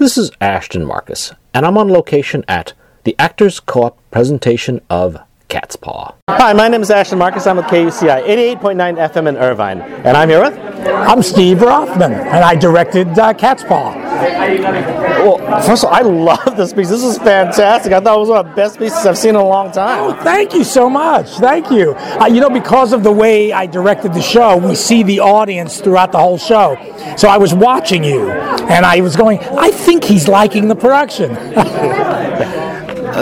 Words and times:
This 0.00 0.16
is 0.16 0.30
Ashton 0.40 0.86
Marcus, 0.86 1.34
and 1.52 1.66
I'm 1.66 1.76
on 1.76 1.90
location 1.90 2.42
at 2.48 2.72
the 3.04 3.14
Actors 3.18 3.60
Co-op 3.60 3.98
presentation 4.10 4.80
of 4.88 5.18
Cat's 5.50 5.74
Paw. 5.74 6.14
Hi, 6.28 6.52
my 6.52 6.68
name 6.68 6.80
is 6.80 6.90
Ashton 6.92 7.18
Marcus. 7.18 7.44
I'm 7.44 7.56
with 7.56 7.66
KUCI 7.66 8.24
88.9 8.24 9.10
FM 9.10 9.28
in 9.28 9.36
Irvine, 9.36 9.80
and 9.82 10.16
I'm 10.16 10.28
here 10.28 10.40
with. 10.40 10.56
I'm 10.86 11.22
Steve 11.22 11.60
Rothman, 11.60 12.12
and 12.12 12.44
I 12.44 12.54
directed 12.54 13.18
uh, 13.18 13.34
Cat's 13.34 13.64
Paw. 13.64 13.94
Well, 13.94 15.38
first 15.62 15.82
of 15.82 15.90
all, 15.90 15.94
I 15.94 16.00
love 16.02 16.56
this 16.56 16.72
piece. 16.72 16.88
This 16.88 17.02
is 17.02 17.18
fantastic. 17.18 17.92
I 17.92 18.00
thought 18.00 18.16
it 18.16 18.20
was 18.20 18.28
one 18.28 18.46
of 18.46 18.46
the 18.46 18.54
best 18.54 18.78
pieces 18.78 19.04
I've 19.04 19.18
seen 19.18 19.30
in 19.30 19.36
a 19.36 19.44
long 19.44 19.72
time. 19.72 20.04
Oh, 20.04 20.22
Thank 20.22 20.54
you 20.54 20.62
so 20.62 20.88
much. 20.88 21.28
Thank 21.38 21.70
you. 21.70 21.94
Uh, 21.94 22.26
you 22.26 22.40
know, 22.40 22.48
because 22.48 22.92
of 22.92 23.02
the 23.02 23.12
way 23.12 23.52
I 23.52 23.66
directed 23.66 24.14
the 24.14 24.22
show, 24.22 24.56
we 24.56 24.76
see 24.76 25.02
the 25.02 25.18
audience 25.18 25.80
throughout 25.80 26.12
the 26.12 26.18
whole 26.18 26.38
show. 26.38 26.76
So 27.18 27.28
I 27.28 27.38
was 27.38 27.52
watching 27.52 28.04
you, 28.04 28.30
and 28.30 28.86
I 28.86 29.00
was 29.00 29.16
going, 29.16 29.40
I 29.40 29.72
think 29.72 30.04
he's 30.04 30.28
liking 30.28 30.68
the 30.68 30.76
production. 30.76 31.36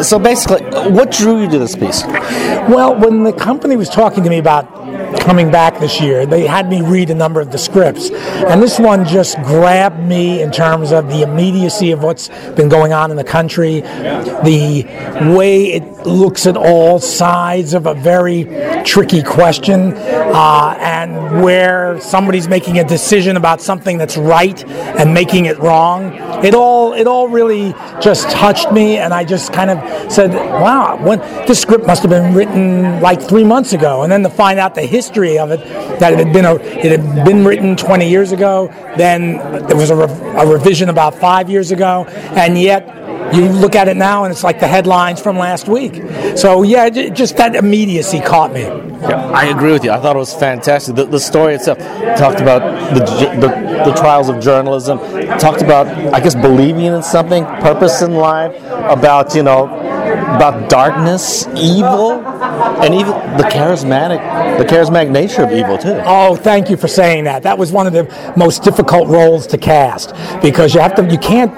So 0.03 0.19
basically, 0.19 0.63
what 0.91 1.11
drew 1.11 1.43
you 1.43 1.49
to 1.51 1.59
this 1.59 1.75
piece? 1.75 2.05
Well, 2.05 2.95
when 2.95 3.25
the 3.25 3.33
company 3.33 3.77
was 3.77 3.89
talking 3.89 4.23
to 4.25 4.31
me 4.31 4.39
about 4.39 4.78
coming 5.21 5.51
back 5.51 5.79
this 5.79 6.01
year, 6.01 6.27
they 6.27 6.47
had 6.47 6.69
me 6.69 6.83
read 6.83 7.11
a 7.11 7.15
number 7.15 7.41
of 7.41 7.51
the 7.51 7.59
scripts. 7.59 8.11
And 8.11 8.63
this 8.63 8.79
one 8.79 9.07
just 9.07 9.37
grabbed 9.43 10.01
me 10.01 10.43
in 10.43 10.51
terms 10.51 10.93
of 10.93 11.09
the 11.09 11.23
immediacy 11.23 11.93
of 11.93 12.03
what's 12.03 12.29
been 12.57 12.69
going 12.69 12.93
on 12.93 13.11
in 13.11 13.17
the 13.17 13.25
country, 13.25 13.81
the 13.81 14.85
way 15.37 15.73
it 15.73 16.07
looks 16.07 16.47
at 16.47 16.57
all 16.57 16.99
sides 16.99 17.75
of 17.75 17.87
a 17.87 17.95
very 17.95 18.45
tricky 18.85 19.23
question, 19.23 19.93
uh, 19.95 20.77
and 20.81 21.43
where 21.43 22.01
somebody's 22.01 22.49
making 22.49 22.79
a 22.79 22.85
decision 22.85 23.37
about 23.37 23.61
something 23.61 23.99
that's 23.99 24.17
right 24.17 24.65
and 24.69 25.13
making 25.13 25.47
it 25.47 25.59
wrong. 25.59 26.13
It 26.45 26.55
all 26.55 26.93
it 26.93 27.07
all 27.07 27.29
really 27.29 27.75
just 28.01 28.31
touched 28.31 28.71
me, 28.73 28.99
and 28.99 29.13
I 29.13 29.25
just 29.25 29.53
kind 29.53 29.71
of 29.71 30.13
said, 30.13 30.33
"Wow, 30.33 30.99
when, 31.03 31.19
this 31.47 31.61
script 31.61 31.87
must 31.87 32.03
have 32.03 32.11
been 32.11 32.35
written 32.35 33.01
like 33.01 33.21
three 33.21 33.45
months 33.45 33.73
ago." 33.73 34.03
And 34.03 34.13
then 34.13 34.23
to 34.23 34.31
find 34.31 34.59
out 34.59 34.75
the 34.75 34.83
history 34.83 34.98
of 35.39 35.51
it, 35.51 35.61
that 36.01 36.13
it 36.13 36.19
had 36.19 36.33
been 36.33 36.45
a, 36.45 36.55
it 36.57 36.99
had 36.99 37.25
been 37.25 37.45
written 37.45 37.77
20 37.77 38.09
years 38.09 38.33
ago, 38.33 38.73
then 38.97 39.39
there 39.67 39.77
was 39.77 39.91
a, 39.91 39.97
rev- 39.97 40.23
a 40.37 40.47
revision 40.47 40.89
about 40.89 41.15
five 41.15 41.49
years 41.49 41.71
ago, 41.71 42.05
and 42.07 42.59
yet 42.59 42.95
you 43.35 43.49
look 43.49 43.75
at 43.75 43.89
it 43.89 43.97
now 43.97 44.25
and 44.25 44.33
it's 44.33 44.45
like 44.45 44.59
the 44.61 44.67
headlines 44.67 45.21
from 45.21 45.39
last 45.39 45.69
week. 45.69 46.03
So 46.37 46.63
yeah, 46.63 46.89
just 46.89 47.37
that 47.37 47.55
immediacy 47.55 48.21
caught 48.21 48.53
me. 48.53 48.63
Yeah, 48.63 49.31
I 49.33 49.47
agree 49.47 49.73
with 49.73 49.85
you. 49.85 49.91
I 49.91 50.01
thought 50.01 50.17
it 50.17 50.19
was 50.19 50.35
fantastic. 50.35 50.97
The, 50.97 51.05
the 51.05 51.21
story 51.21 51.55
itself 51.55 51.79
talked 52.19 52.41
about 52.41 52.95
the, 52.95 53.01
the 53.01 53.69
the 53.85 53.93
trials 53.95 54.29
of 54.29 54.41
journalism. 54.41 54.99
Talked 55.39 55.63
about, 55.63 55.87
I 56.13 56.21
guess, 56.21 56.35
believing 56.35 56.87
in 56.87 57.03
something, 57.03 57.45
purpose 57.45 58.03
in 58.03 58.15
life. 58.15 58.55
About 58.89 59.35
you 59.35 59.43
know, 59.43 59.67
about 60.13 60.69
darkness, 60.69 61.47
evil, 61.57 62.13
and 62.83 62.95
even 62.95 63.13
the 63.37 63.45
charismatic, 63.45 64.59
the 64.59 64.65
charismatic 64.65 65.11
nature 65.11 65.43
of 65.43 65.53
evil 65.53 65.79
too. 65.79 66.01
Oh, 66.05 66.37
thank 66.37 66.71
you 66.71 66.77
for 66.77 66.89
saying 66.89 67.25
that. 67.25 67.43
That 67.43 67.59
was 67.59 67.73
one 67.73 67.87
of 67.87 67.93
the 67.93 68.35
most 68.37 68.63
difficult 68.63 69.09
roles 69.09 69.47
to 69.49 69.59
cast 69.59 70.15
because 70.43 70.75
you 70.75 70.81
have 70.81 70.95
to, 70.97 71.05
you 71.11 71.19
can't, 71.19 71.53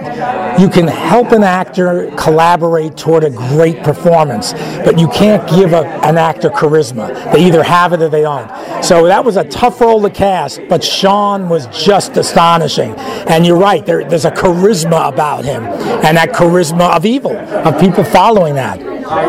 you 0.61 0.69
can 0.69 0.87
help 0.87 1.33
an 1.33 1.43
actor 1.43 2.11
collaborate 2.17 2.97
toward 2.97 3.25
a 3.25 3.31
great 3.31 3.83
performance, 3.83 4.53
but 4.85 4.99
you 4.99 5.09
can't 5.09 5.49
give 5.49 5.73
a, 5.73 5.85
an 6.05 6.19
actor 6.19 6.51
charisma. 6.51 7.33
They 7.33 7.45
either 7.47 7.63
have 7.63 7.93
it 7.93 8.03
or 8.03 8.09
they 8.09 8.23
don't. 8.23 8.51
So 8.85 9.07
that 9.07 9.25
was 9.25 9.37
a 9.37 9.45
tough 9.45 9.81
role 9.81 10.03
to 10.03 10.11
cast, 10.11 10.61
but 10.69 10.83
Sean 10.83 11.49
was 11.49 11.67
just 11.67 12.17
astonishing. 12.17 12.95
And 13.29 13.47
you're 13.47 13.59
right, 13.59 13.85
there, 13.85 14.05
there's 14.05 14.25
a 14.25 14.31
charisma 14.31 15.09
about 15.09 15.45
him, 15.45 15.65
and 15.65 16.17
that 16.17 16.31
charisma 16.31 16.97
of 16.97 17.05
evil, 17.05 17.37
of 17.37 17.79
people 17.81 18.05
following 18.05 18.40
that. 18.49 18.81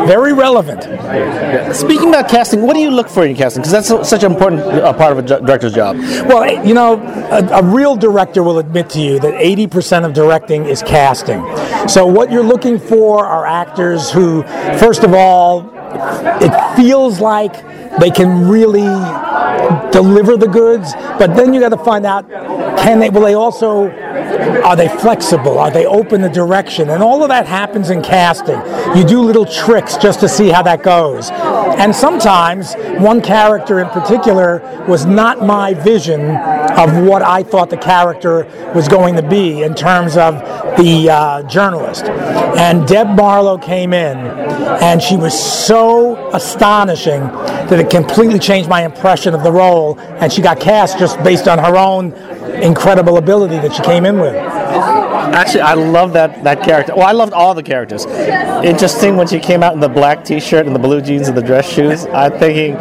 Very 0.07 0.33
relevant. 0.33 0.83
Speaking 1.75 2.09
about 2.09 2.29
casting, 2.29 2.61
what 2.61 2.73
do 2.73 2.79
you 2.79 2.91
look 2.91 3.09
for 3.09 3.25
in 3.25 3.35
casting? 3.35 3.61
Because 3.63 3.89
that's 3.89 4.09
such 4.09 4.23
an 4.23 4.31
important 4.31 4.61
uh, 4.61 4.93
part 4.93 5.11
of 5.11 5.19
a 5.19 5.21
director's 5.41 5.73
job. 5.73 5.97
Well, 5.97 6.65
you 6.65 6.73
know, 6.73 6.99
a, 7.31 7.59
a 7.59 7.63
real 7.63 7.95
director 7.95 8.43
will 8.43 8.59
admit 8.59 8.89
to 8.91 8.99
you 8.99 9.19
that 9.19 9.33
80% 9.33 10.05
of 10.05 10.13
directing 10.13 10.65
is 10.65 10.81
casting. 10.81 11.41
So, 11.87 12.05
what 12.05 12.31
you're 12.31 12.43
looking 12.43 12.79
for 12.79 13.25
are 13.25 13.45
actors 13.45 14.11
who, 14.11 14.43
first 14.79 15.03
of 15.03 15.13
all, 15.13 15.69
it 16.41 16.75
feels 16.75 17.19
like 17.19 17.53
they 17.99 18.11
can 18.11 18.47
really 18.47 18.81
deliver 19.91 20.37
the 20.37 20.47
goods, 20.47 20.93
but 20.93 21.35
then 21.35 21.53
you 21.53 21.59
got 21.59 21.69
to 21.69 21.83
find 21.83 22.05
out 22.05 22.29
can 22.81 22.99
they, 22.99 23.09
will 23.09 23.21
they 23.21 23.35
also, 23.35 23.91
are 24.63 24.75
they 24.75 24.87
flexible? 24.87 25.59
Are 25.59 25.69
they 25.69 25.85
open 25.85 26.21
to 26.21 26.29
direction? 26.29 26.89
And 26.89 27.03
all 27.03 27.21
of 27.21 27.29
that 27.29 27.45
happens 27.45 27.89
in 27.89 28.01
casting. 28.01 28.59
You 28.97 29.03
do 29.03 29.21
little 29.21 29.45
tricks 29.45 29.97
just 29.97 30.19
to 30.21 30.29
see 30.29 30.49
how 30.49 30.63
that 30.63 30.81
goes. 30.81 31.29
And 31.31 31.95
sometimes 31.95 32.73
one 32.97 33.21
character 33.21 33.79
in 33.79 33.89
particular 33.89 34.85
was 34.87 35.05
not 35.05 35.45
my 35.45 35.73
vision 35.75 36.21
of 36.21 37.05
what 37.05 37.21
I 37.21 37.43
thought 37.43 37.69
the 37.69 37.77
character 37.77 38.47
was 38.73 38.87
going 38.87 39.15
to 39.15 39.21
be 39.21 39.61
in 39.61 39.75
terms 39.75 40.17
of 40.17 40.39
the 40.77 41.09
uh, 41.09 41.43
journalist. 41.43 42.05
And 42.05 42.87
Deb 42.87 43.07
Marlowe 43.09 43.57
came 43.57 43.93
in, 43.93 44.17
and 44.17 45.01
she 45.01 45.17
was 45.17 45.37
so 45.37 46.31
astonishing 46.31 47.21
that 47.21 47.79
it 47.79 47.89
completely 47.89 48.39
changed 48.39 48.69
my 48.69 48.83
impression 48.83 49.33
of 49.33 49.40
the 49.43 49.51
role. 49.51 49.99
And 49.99 50.31
she 50.31 50.41
got 50.41 50.59
cast 50.59 50.99
just 50.99 51.21
based 51.23 51.47
on 51.47 51.59
her 51.59 51.77
own 51.77 52.13
incredible 52.61 53.17
ability 53.17 53.55
that 53.55 53.73
she 53.73 53.81
came 53.83 54.05
in 54.05 54.19
with. 54.19 54.35
Actually, 54.35 55.61
I 55.61 55.73
love 55.75 56.13
that 56.13 56.43
that 56.43 56.61
character. 56.63 56.93
Well, 56.95 57.07
I 57.07 57.13
loved 57.13 57.33
all 57.33 57.53
the 57.53 57.63
characters. 57.63 58.05
Interesting 58.05 59.15
when 59.15 59.27
she 59.27 59.39
came 59.39 59.63
out 59.63 59.73
in 59.73 59.79
the 59.79 59.89
black 59.89 60.25
T-shirt 60.25 60.65
and 60.65 60.75
the 60.75 60.79
blue 60.79 61.01
jeans 61.01 61.27
and 61.27 61.37
the 61.37 61.41
dress 61.41 61.71
shoes. 61.71 62.05
I'm 62.07 62.37
thinking, 62.37 62.75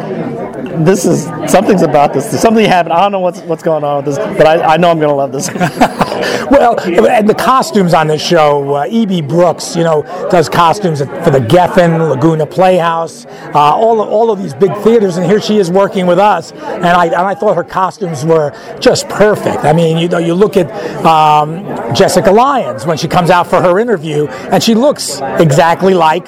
this 0.83 1.05
is 1.05 1.25
something's 1.49 1.81
about 1.81 2.13
this. 2.13 2.39
Something 2.39 2.65
happened. 2.65 2.93
I 2.93 3.01
don't 3.01 3.11
know 3.11 3.19
what's 3.19 3.39
what's 3.41 3.63
going 3.63 3.83
on 3.83 4.03
with 4.03 4.15
this, 4.15 4.17
but 4.37 4.47
I, 4.47 4.73
I 4.73 4.77
know 4.77 4.91
I'm 4.91 4.99
gonna 4.99 5.15
love 5.15 5.31
this. 5.31 5.49
well, 6.49 6.79
and 6.79 7.27
the 7.27 7.35
costumes 7.35 7.93
on 7.93 8.07
this 8.07 8.25
show, 8.25 8.75
uh, 8.75 8.85
E.B. 8.89 9.21
Brooks, 9.21 9.75
you 9.75 9.83
know, 9.83 10.03
does 10.29 10.49
costumes 10.49 10.99
for 10.99 11.31
the 11.31 11.39
Geffen, 11.39 12.09
Laguna 12.09 12.45
Playhouse, 12.45 13.25
uh, 13.25 13.57
all 13.57 14.01
of, 14.01 14.09
all 14.09 14.31
of 14.31 14.41
these 14.41 14.53
big 14.53 14.75
theaters, 14.77 15.17
and 15.17 15.25
here 15.25 15.41
she 15.41 15.57
is 15.57 15.69
working 15.71 16.05
with 16.05 16.19
us, 16.19 16.51
and 16.51 16.85
I 16.85 17.05
and 17.05 17.15
I 17.15 17.35
thought 17.35 17.55
her 17.55 17.63
costumes 17.63 18.25
were 18.25 18.51
just 18.79 19.07
perfect. 19.09 19.63
I 19.63 19.73
mean, 19.73 19.97
you 19.97 20.07
know, 20.07 20.17
you 20.17 20.33
look 20.33 20.57
at 20.57 20.69
um, 21.05 21.63
Jessica 21.93 22.31
Lyons 22.31 22.85
when 22.85 22.97
she 22.97 23.07
comes 23.07 23.29
out 23.29 23.47
for 23.47 23.61
her 23.61 23.79
interview, 23.79 24.27
and 24.27 24.61
she 24.63 24.75
looks 24.75 25.19
exactly 25.21 25.93
like. 25.93 26.27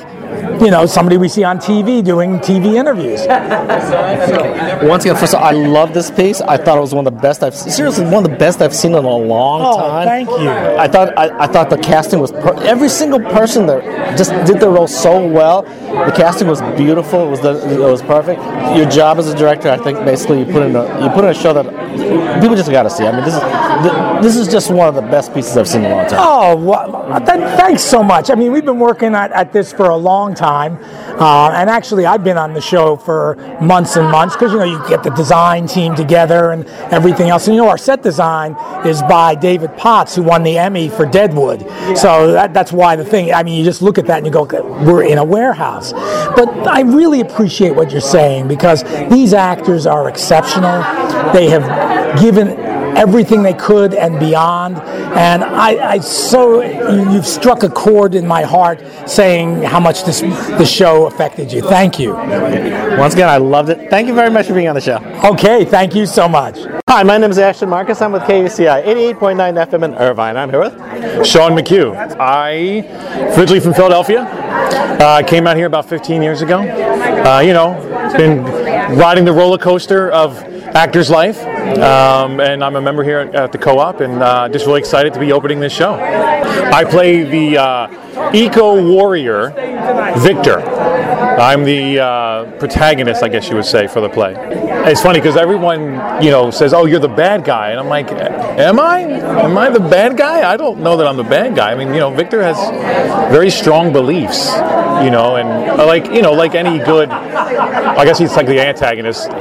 You 0.63 0.71
know, 0.71 0.85
somebody 0.85 1.17
we 1.17 1.27
see 1.27 1.43
on 1.43 1.57
TV 1.57 2.03
doing 2.03 2.39
TV 2.39 2.75
interviews. 2.75 3.21
Once 4.87 5.03
again, 5.05 5.15
first 5.15 5.33
of 5.33 5.41
all, 5.41 5.45
I 5.47 5.51
love 5.51 5.93
this 5.93 6.09
piece. 6.11 6.41
I 6.41 6.57
thought 6.57 6.77
it 6.77 6.81
was 6.81 6.93
one 6.93 7.05
of 7.07 7.13
the 7.13 7.19
best 7.19 7.43
I've 7.43 7.55
seriously 7.55 8.05
one 8.05 8.23
of 8.25 8.31
the 8.31 8.37
best 8.37 8.61
I've 8.61 8.73
seen 8.75 8.91
in 8.95 9.03
a 9.03 9.17
long 9.17 9.61
Oh, 9.63 9.77
time. 9.79 10.05
thank 10.07 10.29
you. 10.29 10.49
I 10.49 10.87
thought 10.87 11.17
I, 11.17 11.43
I 11.43 11.47
thought 11.47 11.69
the 11.69 11.77
casting 11.77 12.19
was 12.19 12.31
per- 12.31 12.61
every 12.63 12.89
single 12.89 13.19
person 13.19 13.65
there 13.65 13.81
just 14.15 14.31
did 14.45 14.59
the 14.59 14.69
role 14.69 14.87
so 14.87 15.25
well. 15.27 15.63
The 15.63 16.13
casting 16.15 16.47
was 16.47 16.61
beautiful. 16.77 17.27
It 17.27 17.29
was 17.29 17.41
the, 17.41 17.53
it 17.73 17.79
was 17.79 18.01
perfect. 18.01 18.41
Your 18.77 18.89
job 18.89 19.17
as 19.19 19.27
a 19.27 19.35
director, 19.35 19.69
I 19.69 19.77
think, 19.77 19.99
basically 20.05 20.39
you 20.39 20.45
put 20.45 20.63
in 20.63 20.75
a 20.75 20.83
you 21.03 21.09
put 21.09 21.23
in 21.23 21.31
a 21.31 21.33
show 21.33 21.53
that 21.53 21.65
people 22.41 22.55
just 22.55 22.69
got 22.71 22.83
to 22.83 22.89
see. 22.89 23.05
I 23.05 23.11
mean, 23.11 23.23
this 23.25 23.35
is 23.35 24.23
this 24.23 24.35
is 24.35 24.47
just 24.47 24.71
one 24.71 24.87
of 24.87 24.95
the 24.95 25.01
best 25.01 25.33
pieces 25.33 25.57
I've 25.57 25.67
seen 25.67 25.83
in 25.83 25.91
a 25.91 25.95
long 25.95 26.07
time. 26.07 26.19
Oh, 26.21 26.55
well, 26.55 27.19
th- 27.19 27.57
thanks 27.57 27.83
so 27.83 28.01
much. 28.03 28.29
I 28.29 28.35
mean, 28.35 28.51
we've 28.51 28.65
been 28.65 28.79
working 28.79 29.13
at, 29.15 29.31
at 29.31 29.51
this 29.51 29.71
for 29.73 29.89
a 29.89 29.95
long 29.95 30.22
time, 30.31 30.77
uh, 31.19 31.51
and 31.51 31.69
actually, 31.69 32.05
I've 32.05 32.23
been 32.23 32.37
on 32.37 32.53
the 32.53 32.61
show 32.61 32.95
for 32.95 33.35
months 33.61 33.95
and 33.95 34.09
months 34.09 34.35
because 34.35 34.51
you 34.51 34.59
know 34.59 34.65
you 34.65 34.81
get 34.87 35.03
the 35.03 35.09
design 35.11 35.67
team 35.67 35.95
together 35.95 36.51
and 36.51 36.65
everything 36.91 37.29
else. 37.29 37.47
And 37.47 37.55
you 37.55 37.61
know, 37.61 37.69
our 37.69 37.77
set 37.77 38.01
design 38.01 38.55
is 38.85 39.01
by 39.03 39.35
David 39.35 39.75
Potts, 39.77 40.15
who 40.15 40.23
won 40.23 40.43
the 40.43 40.57
Emmy 40.57 40.89
for 40.89 41.05
Deadwood. 41.05 41.61
So 41.97 42.31
that, 42.31 42.53
that's 42.53 42.71
why 42.71 42.95
the 42.95 43.05
thing. 43.05 43.33
I 43.33 43.43
mean, 43.43 43.57
you 43.57 43.63
just 43.63 43.81
look 43.81 43.97
at 43.97 44.05
that 44.07 44.17
and 44.17 44.25
you 44.25 44.31
go, 44.31 44.43
"We're 44.85 45.03
in 45.03 45.17
a 45.17 45.25
warehouse." 45.25 45.91
But 45.91 46.49
I 46.67 46.81
really 46.81 47.21
appreciate 47.21 47.75
what 47.75 47.91
you're 47.91 48.01
saying 48.01 48.47
because 48.47 48.83
these 49.09 49.33
actors 49.33 49.85
are 49.85 50.09
exceptional. 50.09 50.81
They 51.33 51.49
have 51.49 52.19
given 52.19 52.72
everything 52.97 53.43
they 53.43 53.53
could 53.53 53.93
and 53.93 54.19
beyond. 54.19 54.77
And 55.17 55.43
I, 55.43 55.93
I 55.93 55.99
so 55.99 56.61
you- 56.61 57.11
you've 57.11 57.25
struck 57.27 57.63
a 57.63 57.69
chord 57.69 58.15
in 58.15 58.25
my 58.27 58.43
heart, 58.43 58.81
saying 59.05 59.61
how 59.63 59.79
much 59.79 60.03
this 60.03 60.21
the 60.21 60.65
show 60.65 61.05
affected 61.07 61.51
you. 61.51 61.61
Thank 61.61 61.99
you. 61.99 62.13
Once 62.13 63.13
again, 63.13 63.29
I 63.29 63.37
loved 63.37 63.69
it. 63.69 63.89
Thank 63.89 64.07
you 64.07 64.13
very 64.13 64.29
much 64.29 64.47
for 64.47 64.53
being 64.53 64.67
on 64.69 64.75
the 64.75 64.81
show. 64.81 64.97
Okay, 65.23 65.65
thank 65.65 65.95
you 65.95 66.05
so 66.05 66.27
much. 66.27 66.59
Hi, 66.89 67.01
my 67.03 67.17
name 67.17 67.31
is 67.31 67.37
Ashton 67.39 67.69
Marcus. 67.69 68.01
I'm 68.01 68.11
with 68.11 68.21
KUCI 68.23 68.83
88.9 68.85 69.65
FM 69.67 69.83
in 69.83 69.93
Irvine. 69.95 70.37
I'm 70.37 70.49
here 70.49 70.59
with 70.59 71.25
Sean 71.25 71.53
McHugh. 71.57 72.15
I 72.19 72.81
originally 73.37 73.59
from 73.59 73.73
Philadelphia. 73.73 74.21
Uh, 74.23 75.23
came 75.23 75.47
out 75.47 75.57
here 75.57 75.65
about 75.65 75.89
15 75.89 76.21
years 76.21 76.41
ago. 76.41 76.59
Uh, 76.59 77.39
you 77.39 77.53
know, 77.53 77.73
been 78.15 78.43
riding 78.97 79.25
the 79.25 79.33
roller 79.33 79.57
coaster 79.57 80.11
of 80.11 80.37
actor's 80.75 81.09
life. 81.09 81.41
um, 81.79 82.39
and 82.39 82.63
I'm 82.63 82.75
a 82.75 82.81
member 82.83 83.03
here 83.03 83.19
at 83.19 83.51
the 83.51 83.57
co-op, 83.57 84.01
and 84.01 84.21
uh, 84.21 84.49
just 84.49 84.65
really 84.65 84.79
excited 84.79 85.13
to 85.13 85.19
be 85.19 85.31
opening 85.31 85.59
this 85.59 85.73
show. 85.73 85.93
I 85.95 86.83
play 86.85 87.23
the 87.23 87.57
uh, 87.57 88.31
eco 88.33 88.83
warrior 88.85 89.49
Victor. 90.19 90.59
I'm 90.59 91.63
the 91.63 91.99
uh, 91.99 92.51
protagonist, 92.59 93.23
I 93.23 93.27
guess 93.27 93.49
you 93.49 93.55
would 93.55 93.65
say, 93.65 93.87
for 93.87 94.01
the 94.01 94.09
play. 94.09 94.35
It's 94.85 95.01
funny 95.01 95.19
because 95.19 95.35
everyone, 95.35 96.21
you 96.21 96.29
know, 96.29 96.51
says, 96.51 96.73
"Oh, 96.73 96.85
you're 96.85 96.99
the 96.99 97.07
bad 97.07 97.43
guy," 97.43 97.71
and 97.71 97.79
I'm 97.79 97.87
like, 97.87 98.11
"Am 98.11 98.79
I? 98.79 98.99
Am 98.99 99.57
I 99.57 99.69
the 99.69 99.79
bad 99.79 100.17
guy? 100.17 100.49
I 100.49 100.57
don't 100.57 100.79
know 100.81 100.97
that 100.97 101.07
I'm 101.07 101.17
the 101.17 101.23
bad 101.23 101.55
guy. 101.55 101.71
I 101.71 101.75
mean, 101.75 101.93
you 101.93 101.99
know, 101.99 102.11
Victor 102.11 102.43
has 102.43 102.57
very 103.31 103.49
strong 103.49 103.91
beliefs, 103.91 104.47
you 105.03 105.09
know, 105.09 105.37
and 105.37 105.79
uh, 105.79 105.85
like, 105.85 106.05
you 106.07 106.21
know, 106.21 106.33
like 106.33 106.53
any 106.53 106.77
good, 106.83 107.09
I 107.09 108.05
guess 108.05 108.19
he's 108.19 108.35
like 108.35 108.45
the 108.45 108.59
antagonist. 108.59 109.31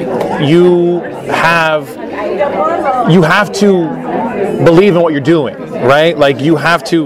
You 0.41 1.01
have, 1.29 1.89
you 3.11 3.23
have 3.23 3.53
to 3.53 3.85
believe 4.65 4.95
in 4.95 5.03
what 5.03 5.13
you're 5.13 5.21
doing, 5.21 5.57
right? 5.57 6.17
Like 6.17 6.41
you 6.41 6.57
have 6.57 6.85
to, 6.85 7.05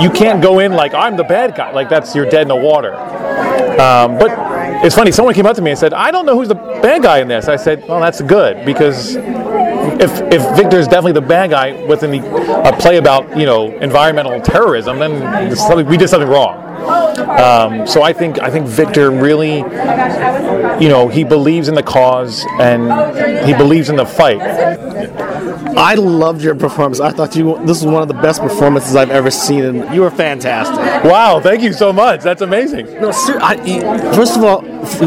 you 0.00 0.10
can't 0.10 0.42
go 0.42 0.58
in 0.58 0.72
like 0.72 0.94
I'm 0.94 1.16
the 1.16 1.24
bad 1.24 1.54
guy. 1.54 1.70
Like 1.72 1.88
that's 1.88 2.14
you're 2.14 2.28
dead 2.28 2.42
in 2.42 2.48
the 2.48 2.56
water. 2.56 2.94
Um, 2.94 4.18
but 4.18 4.30
it's 4.84 4.94
funny. 4.94 5.12
Someone 5.12 5.34
came 5.34 5.46
up 5.46 5.56
to 5.56 5.62
me 5.62 5.70
and 5.70 5.78
said, 5.78 5.94
"I 5.94 6.10
don't 6.10 6.26
know 6.26 6.36
who's 6.36 6.48
the 6.48 6.54
bad 6.54 7.02
guy 7.02 7.18
in 7.18 7.28
this." 7.28 7.48
I 7.48 7.56
said, 7.56 7.86
"Well, 7.88 8.00
that's 8.00 8.20
good 8.20 8.64
because 8.66 9.16
if 9.16 10.20
if 10.32 10.56
Victor 10.56 10.78
is 10.78 10.86
definitely 10.86 11.12
the 11.12 11.26
bad 11.26 11.50
guy 11.50 11.84
within 11.86 12.10
the, 12.10 12.68
a 12.68 12.76
play 12.76 12.96
about 12.96 13.36
you 13.36 13.46
know 13.46 13.70
environmental 13.78 14.40
terrorism, 14.40 14.98
then 14.98 15.12
we 15.86 15.96
did 15.96 16.08
something 16.08 16.28
wrong." 16.28 16.71
Um, 16.82 17.86
so 17.86 18.02
I 18.02 18.12
think 18.12 18.40
I 18.40 18.50
think 18.50 18.66
Victor 18.66 19.10
really, 19.10 19.56
you 19.56 20.88
know, 20.88 21.08
he 21.08 21.24
believes 21.24 21.68
in 21.68 21.74
the 21.74 21.82
cause 21.82 22.44
and 22.60 23.46
he 23.46 23.54
believes 23.54 23.88
in 23.88 23.96
the 23.96 24.06
fight. 24.06 24.40
I 25.74 25.94
loved 25.94 26.42
your 26.42 26.54
performance. 26.54 27.00
I 27.00 27.10
thought 27.10 27.34
you 27.34 27.56
this 27.64 27.82
was 27.82 27.86
one 27.86 28.02
of 28.02 28.08
the 28.08 28.14
best 28.14 28.40
performances 28.40 28.94
I've 28.94 29.10
ever 29.10 29.30
seen, 29.30 29.64
and 29.64 29.94
you 29.94 30.02
were 30.02 30.10
fantastic. 30.10 31.10
Wow, 31.10 31.40
thank 31.40 31.62
you 31.62 31.72
so 31.72 31.92
much. 31.92 32.22
That's 32.22 32.42
amazing. 32.42 32.86
No, 33.00 33.10
sir, 33.10 33.38
I, 33.40 33.56
first 34.14 34.36
of 34.36 34.44
all, 34.44 34.62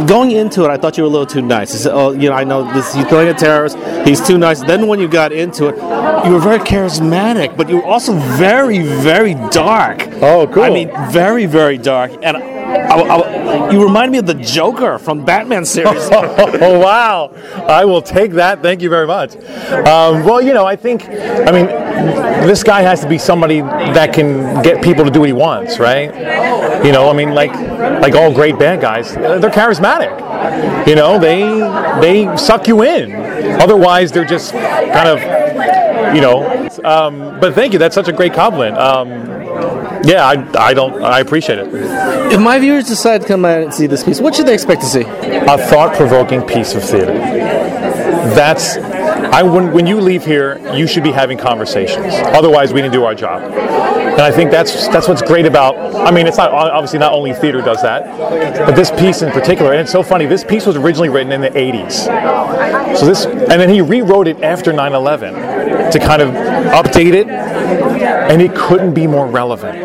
going 0.06 0.32
into 0.32 0.64
it, 0.64 0.70
I 0.70 0.78
thought 0.78 0.98
you 0.98 1.04
were 1.04 1.10
a 1.10 1.12
little 1.12 1.26
too 1.26 1.42
nice. 1.42 1.72
Said, 1.72 1.92
oh, 1.94 2.12
you 2.12 2.30
know, 2.30 2.36
I 2.36 2.44
know 2.44 2.72
this. 2.74 2.94
He's 2.94 3.06
playing 3.06 3.30
a 3.34 3.38
terrorist. 3.38 3.78
He's 4.08 4.26
too 4.26 4.38
nice. 4.38 4.62
Then 4.62 4.88
when 4.88 5.00
you 5.00 5.08
got 5.08 5.32
into 5.32 5.68
it, 5.68 5.76
you 6.26 6.34
were 6.34 6.40
very 6.40 6.60
charismatic, 6.60 7.56
but 7.56 7.70
you 7.70 7.78
were 7.78 7.86
also 7.86 8.14
very, 8.38 8.80
very 8.80 9.36
dark. 9.52 10.08
Oh, 10.22 10.48
cool. 10.52 10.64
I 10.64 10.70
mean, 10.70 10.90
very, 11.12 11.46
very 11.46 11.65
dark, 11.74 12.12
and. 12.24 12.38
I, 12.66 13.00
I, 13.00 13.72
you 13.72 13.84
remind 13.84 14.12
me 14.12 14.18
of 14.18 14.26
the 14.26 14.34
Joker 14.34 14.98
from 14.98 15.24
Batman 15.24 15.66
series. 15.66 16.10
oh 16.12 16.80
wow! 16.80 17.32
I 17.68 17.86
will 17.86 18.02
take 18.02 18.32
that. 18.34 18.62
Thank 18.62 18.82
you 18.82 18.90
very 18.90 19.08
much. 19.08 19.36
Um, 19.36 20.24
well, 20.24 20.42
you 20.42 20.54
know, 20.54 20.66
I 20.66 20.76
think, 20.76 21.08
I 21.08 21.52
mean, 21.52 21.68
this 22.48 22.64
guy 22.64 22.82
has 22.82 23.02
to 23.02 23.10
be 23.10 23.18
somebody 23.18 23.62
that 23.62 24.14
can 24.14 24.62
get 24.62 24.84
people 24.84 25.06
to 25.06 25.12
do 25.12 25.20
what 25.22 25.30
he 25.30 25.34
wants, 25.34 25.80
right? 25.80 26.14
You 26.86 26.92
know, 26.92 27.10
I 27.10 27.14
mean, 27.14 27.34
like 27.34 27.54
like 28.02 28.16
all 28.16 28.34
great 28.34 28.60
bad 28.60 28.82
guys, 28.82 29.14
they're 29.14 29.50
charismatic. 29.50 30.88
You 30.88 30.96
know, 30.96 31.20
they 31.20 31.42
they 32.02 32.38
suck 32.38 32.68
you 32.68 32.84
in. 32.84 33.14
Otherwise, 33.62 34.12
they're 34.12 34.26
just 34.26 34.52
kind 34.52 35.08
of, 35.08 36.16
you 36.16 36.22
know. 36.22 36.70
Um, 36.84 37.40
but 37.40 37.56
thank 37.56 37.74
you. 37.74 37.80
That's 37.80 37.96
such 37.96 38.08
a 38.08 38.14
great 38.14 38.34
compliment. 38.34 38.78
Um, 38.78 39.35
yeah, 40.04 40.26
I, 40.26 40.68
I 40.70 40.74
don't. 40.74 41.04
I 41.04 41.20
appreciate 41.20 41.60
it. 41.60 41.68
If 42.32 42.40
my 42.40 42.60
viewers 42.60 42.88
decide 42.88 43.22
to 43.22 43.28
come 43.28 43.46
out 43.46 43.62
and 43.62 43.74
see 43.74 43.88
this 43.88 44.04
piece, 44.04 44.20
what 44.20 44.36
should 44.36 44.46
they 44.46 44.54
expect 44.54 44.82
to 44.82 44.88
see? 44.88 45.02
A 45.02 45.58
thought-provoking 45.58 46.44
piece 46.44 46.76
of 46.76 46.84
theater. 46.84 47.14
That's 48.36 48.76
I 49.36 49.44
when, 49.44 49.74
when 49.74 49.86
you 49.86 50.00
leave 50.00 50.24
here, 50.24 50.62
you 50.74 50.88
should 50.88 51.04
be 51.04 51.12
having 51.12 51.38
conversations. 51.38 52.14
Otherwise, 52.40 52.72
we 52.72 52.82
didn't 52.82 52.94
do 52.94 53.04
our 53.04 53.14
job. 53.14 53.44
And 53.44 54.22
I 54.22 54.32
think 54.32 54.50
that's 54.50 54.88
that's 54.88 55.10
what's 55.10 55.22
great 55.22 55.46
about. 55.46 55.76
I 55.94 56.10
mean, 56.10 56.26
it's 56.26 56.38
not 56.38 56.52
obviously 56.52 57.00
not 57.00 57.12
only 57.12 57.34
theater 57.34 57.60
does 57.60 57.82
that, 57.82 58.18
but 58.66 58.78
this 58.78 58.92
piece 58.92 59.24
in 59.24 59.34
particular. 59.34 59.74
And 59.74 59.82
it's 59.82 59.92
so 59.92 60.04
funny. 60.04 60.26
This 60.26 60.46
piece 60.46 60.66
was 60.66 60.78
originally 60.78 61.10
written 61.10 61.34
in 61.34 61.42
the 61.42 61.50
'80s. 61.50 62.98
So 62.98 63.06
this, 63.06 63.26
and 63.26 63.60
then 63.60 63.70
he 63.70 63.82
rewrote 63.82 64.30
it 64.30 64.42
after 64.42 64.72
9/11 64.72 65.92
to 65.92 66.00
kind 66.00 66.22
of 66.22 66.30
update 66.74 67.14
it, 67.14 67.28
and 67.28 68.42
it 68.42 68.56
couldn't 68.56 68.94
be 68.94 69.06
more 69.06 69.28
relevant 69.28 69.78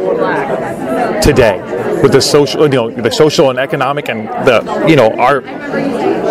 today 1.24 1.58
with 2.04 2.12
the 2.12 2.20
social, 2.20 2.62
you 2.62 2.68
know, 2.68 2.88
the 2.88 3.10
social 3.10 3.50
and 3.50 3.58
economic 3.58 4.08
and 4.08 4.28
the, 4.46 4.86
you 4.88 4.94
know, 4.94 5.10
our 5.18 5.44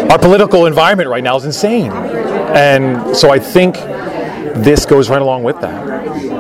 our 0.10 0.18
political 0.18 0.68
environment 0.68 1.10
right 1.10 1.24
now 1.24 1.36
is 1.36 1.44
insane. 1.44 1.92
And 2.56 3.16
so 3.16 3.30
I 3.32 3.40
think 3.40 3.76
this 4.56 4.86
goes 4.86 5.10
right 5.10 5.22
along 5.22 5.44
with 5.44 5.62
that 5.62 6.00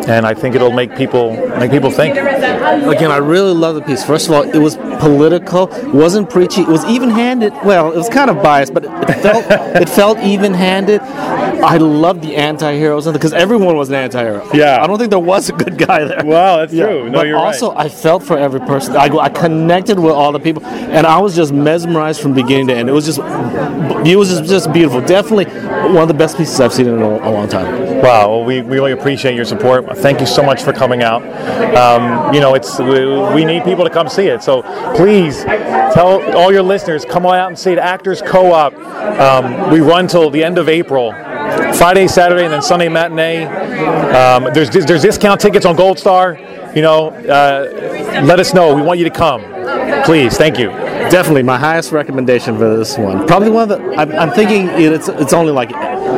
and 0.09 0.25
I 0.25 0.33
think 0.33 0.55
it'll 0.55 0.71
make 0.71 0.95
people 0.95 1.31
make 1.59 1.71
people 1.71 1.91
think. 1.91 2.15
Again, 2.15 3.11
I 3.11 3.17
really 3.17 3.53
love 3.53 3.75
the 3.75 3.81
piece. 3.81 4.03
First 4.03 4.27
of 4.27 4.33
all, 4.33 4.43
it 4.43 4.57
was 4.57 4.75
political, 4.99 5.67
wasn't 5.93 6.29
preachy, 6.29 6.61
it 6.61 6.67
was 6.67 6.85
even-handed. 6.85 7.53
Well, 7.63 7.91
it 7.91 7.97
was 7.97 8.09
kind 8.09 8.29
of 8.29 8.41
biased, 8.43 8.73
but 8.73 8.85
it 8.85 9.21
felt 9.21 9.45
it 9.81 9.89
felt 9.89 10.19
even-handed. 10.19 11.01
I 11.01 11.77
love 11.77 12.21
the 12.21 12.35
anti-heroes 12.35 13.11
because 13.11 13.33
everyone 13.33 13.75
was 13.75 13.89
an 13.89 13.95
anti-hero. 13.95 14.47
Yeah, 14.53 14.81
I 14.81 14.87
don't 14.87 14.97
think 14.97 15.09
there 15.09 15.19
was 15.19 15.49
a 15.49 15.53
good 15.53 15.77
guy 15.77 16.03
there. 16.05 16.23
Wow, 16.23 16.57
that's 16.57 16.73
yeah. 16.73 16.85
true. 16.85 17.09
No, 17.09 17.19
but 17.19 17.27
you're 17.27 17.37
also, 17.37 17.73
right. 17.73 17.85
I 17.85 17.89
felt 17.89 18.23
for 18.23 18.37
every 18.37 18.59
person. 18.61 18.95
I, 18.95 19.05
I 19.05 19.29
connected 19.29 19.99
with 19.99 20.13
all 20.13 20.31
the 20.31 20.39
people, 20.39 20.65
and 20.65 21.05
I 21.05 21.19
was 21.19 21.35
just 21.35 21.51
mesmerized 21.53 22.21
from 22.21 22.33
beginning 22.33 22.67
to 22.67 22.75
end. 22.75 22.89
It 22.89 22.93
was 22.93 23.05
just 23.05 23.19
it 23.19 24.15
was 24.15 24.29
just, 24.29 24.45
just 24.45 24.73
beautiful. 24.73 25.01
Definitely 25.01 25.45
one 25.45 25.97
of 25.97 26.07
the 26.07 26.13
best 26.13 26.37
pieces 26.37 26.59
I've 26.59 26.73
seen 26.73 26.87
in 26.87 27.01
a, 27.01 27.07
a 27.07 27.31
long 27.31 27.47
time. 27.47 27.99
Wow, 28.01 28.29
well, 28.29 28.45
we, 28.45 28.61
we 28.61 28.79
really 28.79 28.91
appreciate 28.93 29.35
your 29.35 29.45
support. 29.45 29.85
Thank 29.97 30.21
you 30.21 30.25
so 30.25 30.41
much 30.41 30.63
for 30.63 30.71
coming 30.71 31.03
out. 31.03 31.21
Um, 31.75 32.33
you 32.33 32.39
know, 32.39 32.55
it's 32.55 32.79
we, 32.79 33.05
we, 33.33 33.45
need 33.45 33.63
people 33.63 33.83
to 33.83 33.89
come 33.89 34.07
see 34.07 34.27
it. 34.27 34.41
So 34.41 34.61
please 34.95 35.43
tell 35.43 36.35
all 36.35 36.51
your 36.51 36.63
listeners, 36.63 37.05
come 37.05 37.25
on 37.25 37.35
out 37.37 37.47
and 37.47 37.57
see 37.57 37.71
it. 37.71 37.79
Actors 37.79 38.21
Co-op. 38.21 38.73
Um, 38.73 39.71
we 39.71 39.79
run 39.79 40.07
till 40.07 40.29
the 40.29 40.43
end 40.43 40.57
of 40.57 40.69
April. 40.69 41.13
Friday, 41.73 42.07
Saturday, 42.07 42.43
and 42.43 42.53
then 42.53 42.61
Sunday 42.61 42.89
matinee. 42.89 43.45
Um, 43.45 44.53
there's 44.53 44.69
there's 44.69 45.01
discount 45.01 45.41
tickets 45.41 45.65
on 45.65 45.75
Goldstar. 45.75 46.37
You 46.75 46.81
know, 46.81 47.09
uh, 47.09 48.21
let 48.23 48.39
us 48.39 48.53
know. 48.53 48.75
We 48.75 48.81
want 48.81 48.99
you 48.99 49.05
to 49.05 49.11
come. 49.11 49.41
Please, 50.03 50.37
thank 50.37 50.59
you. 50.59 50.69
Definitely, 51.09 51.43
my 51.43 51.57
highest 51.57 51.91
recommendation 51.91 52.57
for 52.57 52.77
this 52.77 52.97
one. 52.97 53.25
Probably 53.25 53.49
one 53.49 53.71
of 53.71 53.79
the. 53.79 53.95
I'm, 53.95 54.11
I'm 54.11 54.31
thinking 54.31 54.67
it's 54.67 55.09
it's 55.09 55.33
only 55.33 55.51
like 55.51 55.71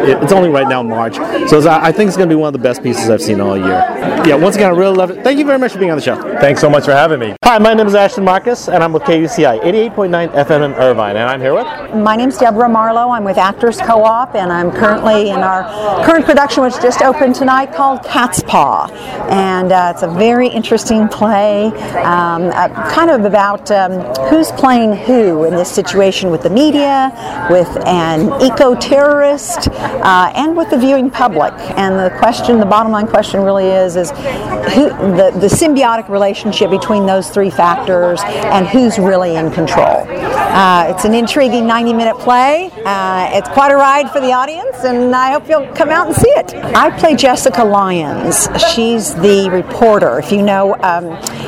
it's 0.06 0.32
only 0.32 0.50
right 0.50 0.68
now 0.68 0.82
March, 0.84 1.16
so 1.50 1.68
I 1.70 1.92
think 1.92 2.08
it's 2.08 2.18
going 2.18 2.30
to 2.30 2.36
be 2.36 2.40
one 2.40 2.48
of 2.48 2.54
the 2.54 2.64
best 2.64 2.84
pieces 2.84 3.10
I've 3.10 3.22
seen 3.22 3.40
all 3.40 3.58
year. 3.58 3.80
Yeah, 4.26 4.36
once 4.36 4.56
again, 4.56 4.72
I 4.72 4.76
really 4.76 4.96
love 4.96 5.12
it. 5.12 5.24
Thank 5.24 5.40
you 5.40 5.46
very 5.46 5.58
much 5.58 5.74
for 5.74 5.80
being 5.80 5.92
on 5.92 5.98
the 5.98 6.04
show. 6.04 6.16
Thanks 6.40 6.62
so 6.62 6.70
much 6.70 6.86
for 6.86 6.92
having 6.92 7.20
me. 7.20 7.36
Hi, 7.44 7.58
my 7.58 7.74
name 7.74 7.88
is 7.88 7.96
Ashton 7.96 8.24
Marcus, 8.24 8.70
and 8.70 8.84
I'm 8.84 8.94
with 8.94 9.04
KUCI 9.04 9.62
88.9 9.62 10.30
FM 10.30 10.66
in 10.66 10.74
Irvine, 10.74 11.18
and 11.18 11.30
I'm 11.30 11.42
here 11.42 11.54
with. 11.54 11.66
My 11.96 12.16
name's 12.16 12.38
Deborah 12.38 12.70
Marlowe. 12.70 13.10
I'm 13.10 13.24
with 13.24 13.38
Actors 13.38 13.78
Co-op, 13.82 14.36
and 14.36 14.52
I'm 14.52 14.72
currently 14.72 15.30
in 15.30 15.40
our 15.40 15.64
current 16.06 16.26
production, 16.26 16.64
which 16.64 16.76
just 16.76 17.02
opened 17.02 17.36
tonight, 17.36 17.74
called 17.74 18.04
Cat's 18.04 18.44
Paw, 18.44 18.88
and 19.30 19.72
uh, 19.72 19.92
it's 19.94 20.04
a 20.04 20.08
very 20.08 20.48
interesting 20.48 21.08
play, 21.08 21.66
um, 22.04 22.52
uh, 22.54 22.70
kind 22.94 23.10
of 23.10 23.26
about 23.26 23.70
um, 23.72 23.92
who's 24.30 24.52
playing 24.52 24.96
who 24.96 25.44
in 25.44 25.56
this 25.56 25.72
situation 25.72 26.32
with 26.32 26.44
the 26.44 26.50
media, 26.50 27.12
with 27.50 27.70
an 27.86 28.42
eco-terrorist, 28.42 29.68
uh, 29.82 30.32
and 30.36 30.56
with 30.56 30.70
the 30.70 30.78
viewing 30.78 31.10
public. 31.10 31.54
And 31.78 31.98
the 31.98 32.16
question, 32.18 32.60
the 32.60 32.66
bottom 32.66 32.92
line 32.92 33.08
question, 33.08 33.42
really 33.42 33.68
is 33.68 33.96
is 33.96 34.12
who, 34.12 34.90
the 35.16 35.32
the 35.40 35.48
symbiotic 35.48 36.10
relationship 36.10 36.70
between 36.70 37.06
those 37.06 37.30
three 37.30 37.50
factors 37.50 38.22
and 38.26 38.68
who's 38.68 39.00
really 39.00 39.36
in 39.36 39.52
control. 39.52 40.06
Uh, 40.52 40.88
it's 40.90 41.06
an 41.06 41.14
intriguing 41.14 41.64
90-minute 41.64 42.18
play. 42.20 42.70
Uh, 42.84 43.30
it's 43.32 43.48
quite 43.50 43.72
a 43.72 43.76
ride 43.76 44.12
for 44.12 44.20
the 44.20 44.34
audience, 44.34 44.84
and 44.84 45.16
I 45.16 45.32
hope 45.32 45.48
you'll 45.48 45.74
come 45.74 45.90
out 45.90 46.08
and 46.08 46.16
see 46.16 46.30
it. 46.32 46.54
I 46.76 46.92
play 47.00 47.16
Jessica 47.16 47.64
Lyons. 47.64 48.50
She's 48.74 49.16
the 49.16 49.50
reporter. 49.50 50.20
If 50.20 50.32
you 50.32 50.42
know 50.42 50.74
um, 50.76 51.06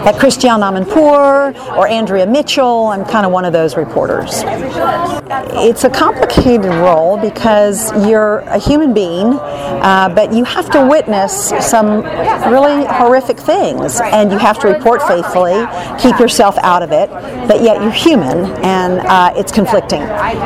at 0.07 0.17
Christiane 0.17 0.61
Amanpour 0.61 1.53
or 1.75 1.87
Andrea 1.87 2.25
Mitchell, 2.25 2.87
I'm 2.87 3.03
kind 3.03 3.25
of 3.25 3.33
one 3.33 3.43
of 3.43 3.51
those 3.51 3.75
reporters. 3.75 4.41
It's 5.65 5.83
a 5.83 5.89
complicated 5.89 6.65
role 6.65 7.17
because 7.17 7.91
you're 8.07 8.22
a 8.39 8.59
human 8.59 8.93
being, 8.93 9.33
uh, 9.33 10.11
but 10.13 10.33
you 10.33 10.43
have 10.43 10.69
to 10.71 10.85
witness 10.85 11.49
some 11.59 12.03
really 12.51 12.85
horrific 12.85 13.37
things, 13.39 13.99
and 14.01 14.31
you 14.31 14.37
have 14.37 14.59
to 14.59 14.67
report 14.67 15.01
faithfully, 15.03 15.65
keep 15.99 16.19
yourself 16.19 16.57
out 16.59 16.83
of 16.83 16.91
it, 16.91 17.09
but 17.47 17.61
yet 17.61 17.81
you're 17.81 17.91
human, 17.91 18.45
and 18.63 18.99
uh, 18.99 19.33
it's 19.35 19.51
conflicting. 19.51 20.03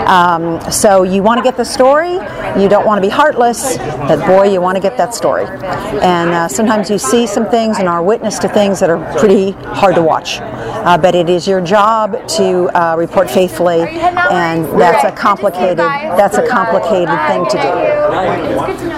Um, 0.07 0.59
so 0.71 1.03
you 1.03 1.21
want 1.21 1.37
to 1.37 1.43
get 1.43 1.57
the 1.57 1.65
story, 1.65 2.13
you 2.61 2.67
don't 2.69 2.85
want 2.85 3.01
to 3.01 3.07
be 3.07 3.13
heartless, 3.13 3.77
but 3.77 4.25
boy, 4.25 4.51
you 4.51 4.61
want 4.61 4.75
to 4.75 4.81
get 4.81 4.97
that 4.97 5.13
story. 5.13 5.45
And 6.01 6.29
uh, 6.31 6.47
sometimes 6.47 6.89
you 6.89 6.97
see 6.97 7.27
some 7.27 7.49
things 7.49 7.77
and 7.79 7.87
are 7.87 8.01
witness 8.01 8.39
to 8.39 8.49
things 8.49 8.79
that 8.79 8.89
are 8.89 9.19
pretty 9.19 9.51
hard 9.51 9.95
to 9.95 10.01
watch. 10.01 10.39
Uh, 10.39 10.97
but 10.97 11.15
it 11.15 11.29
is 11.29 11.47
your 11.47 11.61
job 11.61 12.15
to 12.29 12.69
uh, 12.77 12.95
report 12.97 13.29
faithfully, 13.29 13.81
and 13.81 14.65
that's 14.79 15.03
a 15.03 15.11
complicated 15.11 15.77
that's 15.77 16.37
a 16.37 16.47
complicated 16.47 17.17
thing 17.27 17.45
to. 17.49 17.56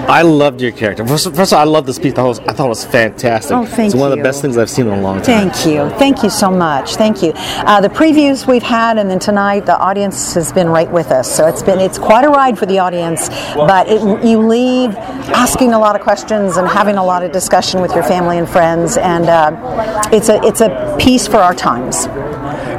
I 0.10 0.24
loved 0.24 0.60
your 0.60 0.72
character. 0.72 1.06
First, 1.06 1.34
first 1.36 1.52
of 1.52 1.58
all, 1.58 1.62
I 1.62 1.70
love 1.70 1.86
this 1.86 2.00
piece. 2.00 2.14
I 2.14 2.16
thought, 2.16 2.26
it 2.26 2.30
was, 2.30 2.40
I 2.40 2.54
thought 2.54 2.66
it 2.66 2.70
was 2.70 2.86
fantastic. 2.86 3.56
Oh, 3.56 3.66
thank 3.66 3.94
it's 3.94 3.96
one 3.96 4.12
of 4.12 4.18
the 4.18 4.24
best 4.24 4.42
things 4.42 4.58
I've 4.58 4.70
seen 4.70 4.88
in 4.88 4.94
a 4.94 5.02
long 5.02 5.22
time. 5.22 5.52
Thank 5.52 5.66
you. 5.68 5.90
Thank 5.98 6.24
you 6.24 6.30
so 6.32 6.50
much. 6.50 6.96
Thank 6.96 7.22
you. 7.22 7.34
Uh, 7.36 7.80
the 7.80 7.90
previews 7.90 8.48
we've 8.48 8.64
had, 8.64 8.98
and 8.98 9.10
then 9.10 9.20
tonight, 9.20 9.68
the 9.68 9.78
audience 9.78 10.34
has 10.34 10.52
been 10.52 10.68
right 10.68 10.92
with 10.92 11.12
us. 11.12 11.34
So 11.34 11.48
it's 11.48 11.62
been 11.62 11.80
it's 11.80 12.00
quite 12.00 12.26
a 12.26 12.30
ride 12.30 12.58
for 12.58 12.66
the 12.66 12.80
audience. 12.80 13.30
But 13.54 13.88
it, 13.88 14.02
you 14.26 14.40
leave 14.40 14.96
asking 14.96 15.74
a 15.74 15.80
lot 15.80 15.96
of 15.96 16.02
questions 16.02 16.58
and 16.58 16.68
having 16.68 16.96
a 16.96 17.06
lot 17.06 17.24
of 17.24 17.32
discussion 17.32 17.82
with 17.82 17.94
your 17.94 18.04
family 18.04 18.40
and 18.40 18.50
friends, 18.50 18.98
and 18.98 19.26
uh, 19.26 20.10
it's 20.12 20.30
a 20.30 20.42
it's 20.44 20.62
a 20.62 20.98
piece 21.00 21.28
for 21.28 21.38
our 21.38 21.54
times. 21.54 22.08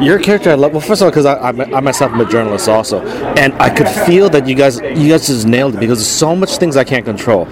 Your 0.00 0.18
character, 0.18 0.50
I 0.50 0.54
love. 0.54 0.72
Well, 0.72 0.80
first 0.80 1.02
of 1.02 1.06
all, 1.06 1.10
because 1.10 1.26
I, 1.26 1.34
I, 1.34 1.48
I 1.76 1.80
myself 1.80 2.12
am 2.12 2.20
a 2.20 2.24
journalist 2.28 2.68
also, 2.68 3.00
and 3.36 3.52
I 3.54 3.68
could 3.68 3.88
feel 4.06 4.28
that 4.30 4.46
you 4.48 4.54
guys, 4.54 4.78
you 4.80 5.08
guys 5.10 5.26
just 5.26 5.46
nailed 5.46 5.74
it 5.74 5.80
because 5.80 5.98
there's 5.98 6.08
so 6.08 6.34
much 6.34 6.56
things 6.56 6.76
I 6.76 6.84
can't 6.84 7.04
control. 7.04 7.46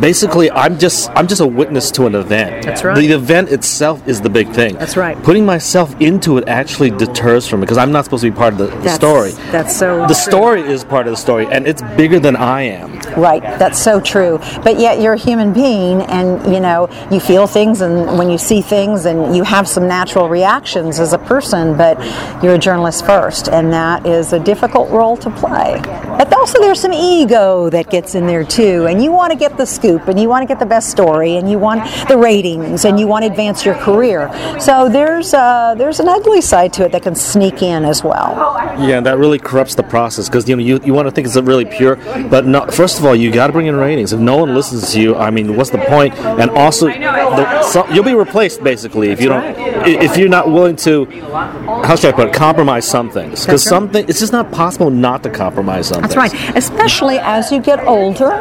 Basically, 0.00 0.50
I'm 0.52 0.78
just, 0.78 1.10
I'm 1.10 1.26
just 1.26 1.40
a 1.42 1.46
witness 1.46 1.90
to 1.92 2.06
an 2.06 2.14
event. 2.14 2.64
That's 2.64 2.84
right. 2.84 2.96
The 2.96 3.12
event 3.12 3.50
itself 3.50 4.06
is 4.08 4.20
the 4.22 4.30
big 4.30 4.48
thing. 4.50 4.76
That's 4.76 4.96
right. 4.96 5.20
Putting 5.24 5.44
myself 5.44 5.94
into 6.00 6.38
it 6.38 6.48
actually 6.48 6.90
deters 6.90 7.46
from 7.46 7.58
it 7.60 7.66
because 7.66 7.76
I'm 7.76 7.92
not 7.92 8.04
supposed 8.04 8.22
to 8.22 8.30
be 8.30 8.34
part 8.36 8.52
of 8.54 8.58
the, 8.60 8.66
the 8.66 8.70
That's- 8.76 8.94
story. 8.94 9.30
that's 9.52 9.76
so 9.76 10.00
The 10.02 10.06
true. 10.06 10.14
story 10.14 10.60
is 10.62 10.84
part 10.84 11.06
of 11.06 11.10
the 11.12 11.16
story, 11.18 11.46
and 11.50 11.66
it's 11.66 11.82
bigger 11.96 12.18
than 12.18 12.34
I 12.36 12.62
am. 12.62 12.98
Right, 13.16 13.42
that's 13.42 13.80
so 13.80 14.00
true. 14.00 14.38
But 14.62 14.78
yet 14.78 15.00
you're 15.00 15.14
a 15.14 15.18
human 15.18 15.52
being 15.52 16.02
and 16.02 16.52
you 16.52 16.60
know, 16.60 16.88
you 17.10 17.20
feel 17.20 17.46
things 17.46 17.80
and 17.80 18.18
when 18.18 18.30
you 18.30 18.38
see 18.38 18.62
things 18.62 19.04
and 19.04 19.34
you 19.36 19.42
have 19.44 19.68
some 19.68 19.86
natural 19.86 20.28
reactions 20.28 20.98
as 21.00 21.12
a 21.12 21.18
person, 21.18 21.76
but 21.76 21.98
you're 22.42 22.54
a 22.54 22.58
journalist 22.58 23.04
first 23.04 23.48
and 23.48 23.72
that 23.72 24.06
is 24.06 24.32
a 24.32 24.38
difficult 24.38 24.90
role 24.90 25.16
to 25.18 25.30
play. 25.30 25.80
But 25.82 26.32
also 26.34 26.60
there's 26.60 26.80
some 26.80 26.92
ego 26.92 27.70
that 27.70 27.90
gets 27.90 28.14
in 28.14 28.26
there 28.26 28.44
too 28.44 28.86
and 28.86 29.02
you 29.02 29.12
want 29.12 29.32
to 29.32 29.38
get 29.38 29.56
the 29.56 29.66
scoop 29.66 30.08
and 30.08 30.18
you 30.18 30.28
want 30.28 30.42
to 30.42 30.46
get 30.46 30.58
the 30.58 30.66
best 30.66 30.90
story 30.90 31.36
and 31.36 31.50
you 31.50 31.58
want 31.58 31.82
the 32.08 32.16
ratings 32.16 32.84
and 32.84 32.98
you 32.98 33.06
want 33.06 33.24
to 33.24 33.30
advance 33.30 33.64
your 33.64 33.74
career. 33.74 34.30
So 34.60 34.88
there's 34.88 35.34
uh, 35.34 35.74
there's 35.76 36.00
an 36.00 36.08
ugly 36.08 36.40
side 36.40 36.72
to 36.74 36.84
it 36.84 36.92
that 36.92 37.02
can 37.02 37.14
sneak 37.14 37.62
in 37.62 37.84
as 37.84 38.02
well. 38.04 38.34
Yeah, 38.78 38.98
and 38.98 39.06
that 39.06 39.18
really 39.18 39.38
corrupts 39.38 39.74
the 39.74 39.82
process 39.82 40.28
because 40.28 40.48
you 40.48 40.56
know 40.56 40.62
you, 40.62 40.80
you 40.84 40.94
want 40.94 41.06
to 41.06 41.10
think 41.10 41.26
it's 41.26 41.36
really 41.36 41.64
pure, 41.64 41.96
but 42.28 42.46
no, 42.46 42.66
first 42.66 42.99
of 43.00 43.06
all, 43.06 43.14
you 43.14 43.32
got 43.32 43.48
to 43.48 43.52
bring 43.52 43.66
in 43.66 43.76
ratings. 43.76 44.12
If 44.12 44.20
no 44.20 44.36
one 44.36 44.54
listens 44.54 44.92
to 44.92 45.00
you, 45.00 45.16
I 45.16 45.30
mean, 45.30 45.56
what's 45.56 45.70
the 45.70 45.78
point? 45.78 46.14
And 46.18 46.50
also, 46.50 46.86
the, 46.86 47.62
so, 47.62 47.88
you'll 47.88 48.04
be 48.04 48.14
replaced 48.14 48.62
basically 48.62 49.10
if 49.10 49.20
you 49.20 49.28
don't, 49.28 49.56
if 49.86 50.16
you're 50.16 50.28
not 50.28 50.50
willing 50.50 50.76
to 50.76 51.06
how 51.84 51.96
should 51.96 52.12
I 52.12 52.16
put 52.16 52.28
it, 52.28 52.34
compromise 52.34 52.86
some 52.86 53.10
things 53.10 53.44
because 53.44 53.64
something 53.64 54.04
it's 54.08 54.20
just 54.20 54.32
not 54.32 54.50
possible 54.50 54.90
not 54.90 55.22
to 55.22 55.30
compromise 55.30 55.88
some 55.88 56.02
That's 56.02 56.16
right, 56.16 56.32
especially 56.56 57.18
as 57.18 57.50
you 57.50 57.60
get 57.60 57.80
older. 57.86 58.32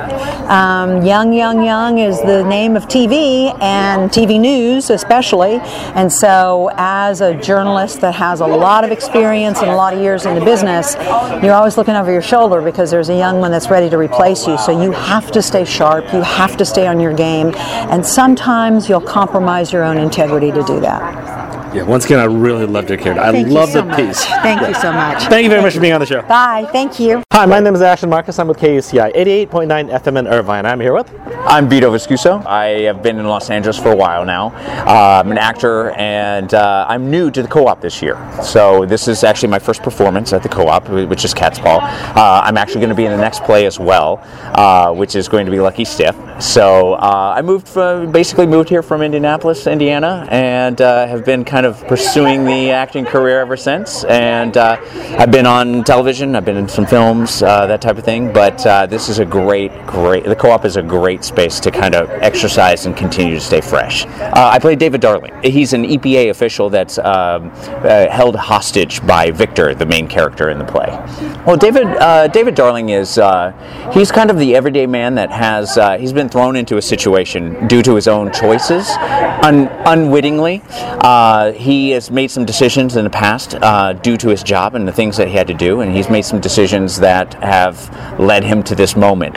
Um, 0.50 1.06
young, 1.06 1.34
young, 1.34 1.64
young 1.64 2.00
is 2.00 2.22
the 2.22 2.44
name 2.44 2.76
of 2.76 2.86
TV 2.88 3.56
and 3.62 4.10
TV 4.10 4.40
news, 4.40 4.90
especially. 4.90 5.60
And 5.96 6.12
so, 6.12 6.72
as 6.76 7.22
a 7.22 7.40
journalist 7.40 8.02
that 8.02 8.16
has 8.16 8.42
a 8.42 8.48
lot 8.48 8.84
of 8.84 8.92
experience 8.92 9.60
and 9.60 9.70
a 9.70 9.76
lot 9.76 9.94
of 9.94 10.02
years 10.02 10.26
in 10.26 10.36
the 10.36 10.44
business, 10.44 10.96
you're 11.44 11.54
always 11.54 11.78
looking 11.78 11.96
over 11.96 12.12
your 12.12 12.22
shoulder 12.22 12.62
because 12.62 12.92
there's 12.92 13.10
a 13.10 13.18
young 13.18 13.40
one 13.40 13.52
that's 13.52 13.70
ready 13.70 13.90
to 13.90 13.98
replace 13.98 14.48
you. 14.48 14.49
So, 14.58 14.82
you 14.82 14.92
have 14.92 15.32
to 15.32 15.42
stay 15.42 15.66
sharp, 15.66 16.12
you 16.14 16.22
have 16.22 16.58
to 16.58 16.66
stay 16.66 16.88
on 16.88 17.00
your 17.00 17.14
game, 17.14 17.54
and 17.56 18.06
sometimes 18.06 18.90
you'll 18.90 19.02
compromise 19.02 19.72
your 19.72 19.84
own 19.84 19.98
integrity 19.98 20.52
to 20.52 20.64
do 20.64 20.80
that. 20.82 21.39
Yeah, 21.72 21.84
once 21.84 22.06
again, 22.06 22.18
I 22.20 22.24
really 22.24 22.66
loved 22.66 22.90
your 22.90 22.98
character. 22.98 23.22
I 23.22 23.32
Thank 23.32 23.48
you 23.48 23.54
love 23.54 23.70
so 23.70 23.82
the 23.82 23.86
much. 23.86 23.98
piece. 23.98 24.26
Thank 24.26 24.68
you 24.68 24.74
so 24.74 24.92
much. 24.92 25.22
Thank 25.26 25.44
you 25.44 25.50
very 25.50 25.62
much 25.62 25.76
for 25.76 25.80
being 25.82 25.94
on 25.94 26.00
the 26.00 26.06
show. 26.08 26.24
Bye. 26.24 26.68
Thank 26.72 27.00
you. 27.00 27.22
Hi, 27.32 27.46
my 27.46 27.60
name 27.60 27.76
is 27.76 27.82
Ashton 27.84 28.10
Marcus. 28.10 28.40
I'm 28.40 28.48
with 28.48 28.58
KUCI 28.58 29.14
88.9 29.16 29.92
FM 30.02 30.18
in 30.18 30.28
Irvine. 30.28 30.66
I'm 30.66 30.80
here 30.80 30.94
with. 30.94 31.14
I'm 31.46 31.70
Vito 31.70 31.92
Viscuso. 31.92 32.44
I 32.46 32.82
have 32.82 33.04
been 33.04 33.20
in 33.20 33.26
Los 33.28 33.52
Angeles 33.52 33.78
for 33.78 33.92
a 33.92 33.96
while 33.96 34.26
now. 34.26 34.48
Uh, 34.88 35.22
I'm 35.24 35.32
an 35.32 35.38
actor, 35.38 35.92
and 35.92 36.52
uh, 36.56 36.86
I'm 36.90 37.12
new 37.12 37.30
to 37.30 37.44
the 37.44 37.48
co-op 37.48 37.82
this 37.82 38.02
year. 38.02 38.18
So 38.44 38.86
this 38.86 39.08
is 39.08 39.24
actually 39.24 39.50
my 39.50 39.60
first 39.60 39.84
performance 39.84 40.34
at 40.34 40.42
the 40.42 40.50
co-op, 40.50 40.90
which 40.90 41.24
is 41.24 41.36
Cat's 41.36 41.60
Paw. 41.60 41.78
Uh, 42.16 42.42
I'm 42.44 42.58
actually 42.58 42.82
going 42.82 42.90
to 42.90 42.96
be 42.96 43.06
in 43.06 43.12
the 43.12 43.18
next 43.18 43.44
play 43.44 43.68
as 43.68 43.80
well, 43.80 44.22
uh, 44.56 44.92
which 44.92 45.16
is 45.16 45.28
going 45.30 45.46
to 45.46 45.52
be 45.52 45.60
Lucky 45.60 45.86
Stiff. 45.86 46.16
So 46.42 46.94
uh, 46.96 47.34
I 47.38 47.42
moved 47.44 47.68
from, 47.68 48.12
basically 48.12 48.48
moved 48.48 48.70
here 48.70 48.82
from 48.82 49.02
Indianapolis, 49.02 49.68
Indiana, 49.68 50.28
and 50.32 50.82
uh, 50.82 51.06
have 51.08 51.24
been 51.26 51.46
kind 51.46 51.59
of 51.66 51.86
pursuing 51.88 52.46
the 52.46 52.72
acting 52.72 53.06
career 53.06 53.40
ever 53.40 53.58
since. 53.58 54.04
And 54.06 54.56
uh, 54.58 54.78
I've 55.18 55.32
been 55.32 55.46
on 55.46 55.84
television, 55.84 56.36
I've 56.36 56.46
been 56.46 56.58
in 56.58 56.68
some 56.68 56.86
films, 56.86 57.42
uh, 57.42 57.66
that 57.68 57.82
type 57.82 57.98
of 57.98 58.04
thing. 58.04 58.32
But 58.34 58.66
uh, 58.66 58.86
this 58.86 59.10
is 59.10 59.20
a 59.20 59.26
great, 59.26 59.72
great. 59.86 60.26
The 60.26 60.36
co-op 60.36 60.66
is 60.66 60.78
a 60.78 60.84
great 60.84 61.24
space 61.24 61.60
to 61.62 61.72
kind 61.72 61.96
of 61.96 62.10
exercise 62.10 62.86
and 62.86 62.96
continue 62.96 63.36
to 63.36 63.42
stay 63.42 63.62
fresh. 63.62 64.06
Uh, 64.06 64.32
I 64.36 64.60
play 64.60 64.76
David 64.76 65.02
Darling. 65.02 65.34
He's 65.44 65.74
an 65.74 65.84
EPA 65.84 66.30
official 66.30 66.70
that's 66.70 66.98
um, 67.00 67.52
uh, 67.56 68.10
held 68.10 68.36
hostage 68.36 69.06
by 69.06 69.32
Victor, 69.32 69.76
the 69.76 69.86
main 69.86 70.08
character 70.08 70.50
in 70.50 70.60
the 70.60 70.66
play. 70.66 70.88
Well, 71.46 71.58
David, 71.58 71.88
uh, 71.88 72.28
David 72.28 72.56
Darling 72.56 72.90
is 72.90 73.20
he's 73.94 74.12
kind 74.12 74.30
of 74.30 74.38
the 74.38 74.56
everyday 74.56 74.88
man 74.88 75.16
that 75.16 75.32
has 75.32 75.78
he's 76.00 76.14
been 76.14 76.30
thrown 76.30 76.56
into 76.56 76.78
a 76.78 76.82
situation 76.82 77.68
due 77.68 77.82
to 77.82 77.96
his 77.96 78.08
own 78.08 78.32
choices, 78.32 78.90
un- 79.44 79.70
unwittingly. 79.86 80.62
Uh, 80.70 81.49
he 81.56 81.92
has 81.92 82.12
made 82.12 82.32
some 82.32 82.46
decisions 82.46 82.96
in 82.96 83.04
the 83.04 83.10
past 83.10 83.56
uh, 83.56 83.94
due 83.94 84.18
to 84.18 84.30
his 84.30 84.44
job 84.44 84.76
and 84.76 84.88
the 84.88 84.92
things 84.92 85.18
that 85.18 85.28
he 85.28 85.34
had 85.34 85.48
to 85.48 85.54
do, 85.54 85.82
and 85.82 85.96
he's 85.96 86.10
made 86.10 86.24
some 86.24 86.40
decisions 86.40 87.00
that 87.00 87.34
have 87.36 88.20
led 88.20 88.44
him 88.44 88.64
to 88.64 88.76
this 88.76 88.96
moment. 88.96 89.36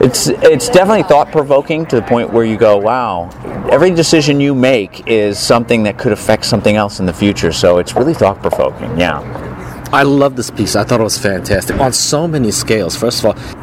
It's 0.00 0.26
it's 0.26 0.68
definitely 0.68 1.04
thought 1.04 1.30
provoking 1.30 1.86
to 1.86 1.96
the 1.96 2.02
point 2.02 2.32
where 2.32 2.44
you 2.44 2.56
go, 2.56 2.76
wow, 2.76 3.30
every 3.70 3.90
decision 3.90 4.40
you 4.40 4.54
make 4.54 5.06
is 5.06 5.38
something 5.38 5.84
that 5.84 5.98
could 5.98 6.12
affect 6.12 6.44
something 6.44 6.74
else 6.74 6.98
in 6.98 7.06
the 7.06 7.12
future. 7.12 7.52
So 7.52 7.78
it's 7.78 7.94
really 7.94 8.14
thought 8.14 8.40
provoking. 8.40 8.98
Yeah. 8.98 9.20
I 9.92 10.04
love 10.04 10.36
this 10.36 10.50
piece. 10.50 10.74
I 10.74 10.84
thought 10.84 11.00
it 11.00 11.04
was 11.04 11.18
fantastic 11.18 11.78
on 11.78 11.92
so 11.92 12.26
many 12.26 12.50
scales. 12.50 12.96
First 12.96 13.22
of 13.22 13.26
all, 13.26 13.61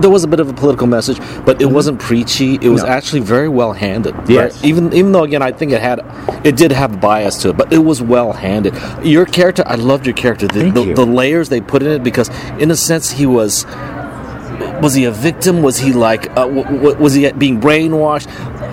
there 0.00 0.10
was 0.10 0.24
a 0.24 0.28
bit 0.28 0.40
of 0.40 0.48
a 0.48 0.52
political 0.52 0.86
message, 0.86 1.18
but 1.44 1.60
it 1.60 1.66
wasn't 1.66 1.98
preachy. 2.00 2.54
It 2.54 2.68
was 2.68 2.80
Mm-hmm. 2.82 2.90
No. 2.90 2.96
actually 2.96 3.20
very 3.20 3.48
well 3.48 3.72
handed. 3.72 4.14
Yes. 4.28 4.62
Even 4.64 4.92
even 4.92 5.12
though 5.12 5.24
again 5.24 5.42
I 5.42 5.52
think 5.52 5.72
it 5.72 5.80
had 5.80 6.00
it 6.44 6.56
did 6.56 6.72
have 6.72 6.94
a 6.94 6.96
bias 6.96 7.36
to 7.42 7.50
it, 7.50 7.56
but 7.56 7.72
it 7.72 7.78
was 7.78 8.00
well 8.00 8.32
handed. 8.32 8.74
Your 9.02 9.26
character, 9.26 9.62
I 9.66 9.74
loved 9.74 10.06
your 10.06 10.14
character. 10.14 10.46
The, 10.46 10.60
Thank 10.60 10.74
the, 10.74 10.84
you. 10.84 10.94
the 10.94 11.06
layers 11.06 11.48
they 11.48 11.60
put 11.60 11.82
in 11.82 11.88
it 11.92 12.02
because 12.02 12.28
in 12.58 12.70
a 12.70 12.76
sense 12.76 13.10
he 13.10 13.26
was 13.26 13.66
was 14.82 14.94
he 14.94 15.04
a 15.04 15.10
victim? 15.10 15.62
Was 15.62 15.78
he 15.78 15.92
like 15.92 16.30
uh, 16.30 16.46
w- 16.46 16.62
w- 16.64 16.96
was 16.96 17.14
he 17.14 17.30
being 17.32 17.60
brainwashed? 17.60 18.26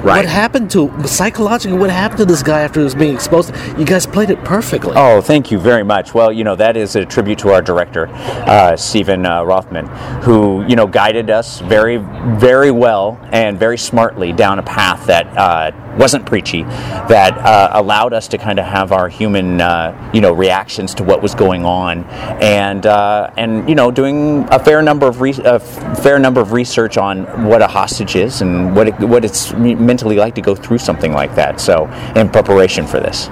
Right. 0.05 0.17
What 0.17 0.25
happened 0.25 0.69
to 0.71 1.07
psychologically? 1.07 1.79
What 1.79 1.89
happened 1.89 2.19
to 2.19 2.25
this 2.25 2.43
guy 2.43 2.61
after 2.61 2.79
he 2.79 2.83
was 2.83 2.93
being 2.93 3.15
exposed? 3.15 3.55
You 3.75 3.85
guys 3.85 4.05
played 4.05 4.29
it 4.29 4.37
perfectly. 4.43 4.93
Oh, 4.95 5.19
thank 5.19 5.49
you 5.49 5.57
very 5.57 5.81
much. 5.81 6.13
Well, 6.13 6.31
you 6.31 6.43
know 6.43 6.55
that 6.57 6.77
is 6.77 6.95
a 6.95 7.05
tribute 7.05 7.39
to 7.39 7.49
our 7.49 7.63
director, 7.63 8.07
uh, 8.45 8.77
Stephen 8.77 9.25
uh, 9.25 9.41
Rothman, 9.43 9.87
who 10.21 10.63
you 10.67 10.75
know 10.75 10.85
guided 10.85 11.31
us 11.31 11.59
very, 11.61 11.97
very 12.37 12.69
well 12.69 13.19
and 13.31 13.57
very 13.57 13.79
smartly 13.79 14.31
down 14.31 14.59
a 14.59 14.63
path 14.63 15.07
that 15.07 15.25
uh, 15.39 15.71
wasn't 15.97 16.25
preachy, 16.25 16.63
that 16.63 17.37
uh, 17.37 17.69
allowed 17.73 18.13
us 18.13 18.27
to 18.29 18.37
kind 18.37 18.59
of 18.59 18.65
have 18.65 18.91
our 18.91 19.09
human, 19.09 19.61
uh, 19.61 20.11
you 20.13 20.21
know, 20.21 20.33
reactions 20.33 20.93
to 20.95 21.03
what 21.03 21.21
was 21.21 21.35
going 21.35 21.65
on, 21.65 22.03
and 22.41 22.85
uh, 22.85 23.31
and 23.37 23.67
you 23.67 23.75
know 23.75 23.91
doing 23.91 24.47
a 24.49 24.59
fair 24.59 24.81
number 24.81 25.07
of 25.07 25.21
re- 25.21 25.41
a 25.43 25.59
fair 25.59 26.19
number 26.19 26.41
of 26.41 26.51
research 26.51 26.97
on 26.97 27.45
what 27.45 27.61
a 27.61 27.67
hostage 27.67 28.15
is 28.15 28.41
and 28.41 28.75
what 28.75 28.87
it, 28.87 28.99
what 28.99 29.25
it's 29.25 29.53
mentally 29.53 30.15
like 30.15 30.35
to 30.35 30.41
go 30.41 30.55
through 30.55 30.77
something 30.77 31.13
like 31.13 31.35
that. 31.35 31.59
So, 31.59 31.85
in 32.15 32.29
preparation 32.29 32.85
for 32.87 32.99
this. 32.99 33.29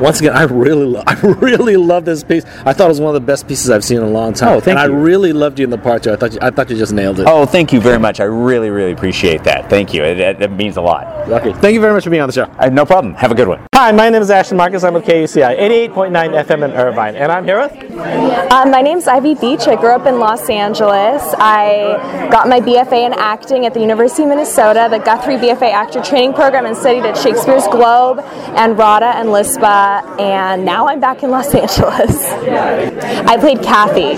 Once 0.00 0.20
again, 0.20 0.34
I 0.34 0.42
really, 0.44 0.86
lo- 0.86 1.02
I 1.06 1.14
really 1.20 1.76
love 1.76 2.04
this 2.04 2.24
piece. 2.24 2.44
I 2.64 2.72
thought 2.72 2.86
it 2.86 2.88
was 2.88 3.00
one 3.00 3.14
of 3.14 3.20
the 3.20 3.26
best 3.26 3.46
pieces 3.46 3.70
I've 3.70 3.84
seen 3.84 3.98
in 3.98 4.04
a 4.04 4.08
long 4.08 4.32
time. 4.32 4.48
Oh, 4.56 4.60
thank 4.60 4.78
and 4.78 4.90
you. 4.92 4.98
I 4.98 5.00
really 5.02 5.32
loved 5.32 5.58
you 5.58 5.64
in 5.64 5.70
the 5.70 5.78
part 5.78 6.02
too. 6.02 6.12
I 6.12 6.16
thought, 6.16 6.32
you, 6.32 6.38
I 6.42 6.50
thought 6.50 6.70
you 6.70 6.76
just 6.76 6.92
nailed 6.92 7.20
it. 7.20 7.26
Oh, 7.28 7.46
thank 7.46 7.72
you 7.72 7.80
very 7.80 7.98
much. 7.98 8.20
I 8.20 8.24
really, 8.24 8.70
really 8.70 8.92
appreciate 8.92 9.44
that. 9.44 9.68
Thank 9.68 9.92
you. 9.94 10.02
It, 10.02 10.18
it, 10.20 10.42
it 10.42 10.50
means 10.52 10.76
a 10.76 10.80
lot. 10.82 11.06
okay. 11.28 11.52
Thank 11.54 11.74
you 11.74 11.80
very 11.80 11.92
much 11.92 12.04
for 12.04 12.10
being 12.10 12.22
on 12.22 12.28
the 12.28 12.32
show. 12.32 12.44
Uh, 12.58 12.68
no 12.68 12.84
problem. 12.86 13.14
Have 13.14 13.32
a 13.32 13.34
good 13.34 13.48
one. 13.48 13.60
Hi, 13.74 13.92
my 13.92 14.10
name 14.10 14.20
is 14.22 14.30
Ashton 14.30 14.56
Marcus. 14.56 14.84
I'm 14.84 14.94
with 14.94 15.04
KUCI 15.04 15.58
88.9 15.90 16.44
FM 16.44 16.64
in 16.64 16.72
Irvine, 16.72 17.16
and 17.16 17.32
I'm 17.32 17.44
here 17.44 17.60
with. 17.60 17.72
Uh, 17.98 18.66
my 18.66 18.82
name's 18.82 19.06
Ivy 19.06 19.34
Beach. 19.36 19.66
I 19.68 19.76
grew 19.76 19.90
up 19.92 20.06
in 20.06 20.18
Los 20.18 20.50
Angeles. 20.50 21.22
I 21.38 22.28
got 22.30 22.48
my 22.48 22.60
BFA 22.60 23.06
in 23.06 23.12
acting 23.14 23.64
at 23.66 23.72
the 23.74 23.80
University 23.80 24.22
of 24.24 24.28
Minnesota, 24.28 24.88
the 24.90 24.98
Guthrie 24.98 25.36
BFA 25.36 25.72
Actor 25.72 26.02
Training 26.02 26.34
Program, 26.34 26.66
and 26.66 26.76
studied 26.76 27.04
at 27.04 27.16
Shakespeare's 27.16 27.66
Globe 27.68 28.20
and 28.56 28.76
RADA 28.76 29.06
and 29.16 29.32
Liz 29.32 29.49
And 29.58 30.64
now 30.64 30.88
I'm 30.88 31.00
back 31.00 31.22
in 31.22 31.30
Los 31.30 31.54
Angeles. 31.54 32.16
I 33.26 33.36
played 33.38 33.62
Kathy. 33.62 34.16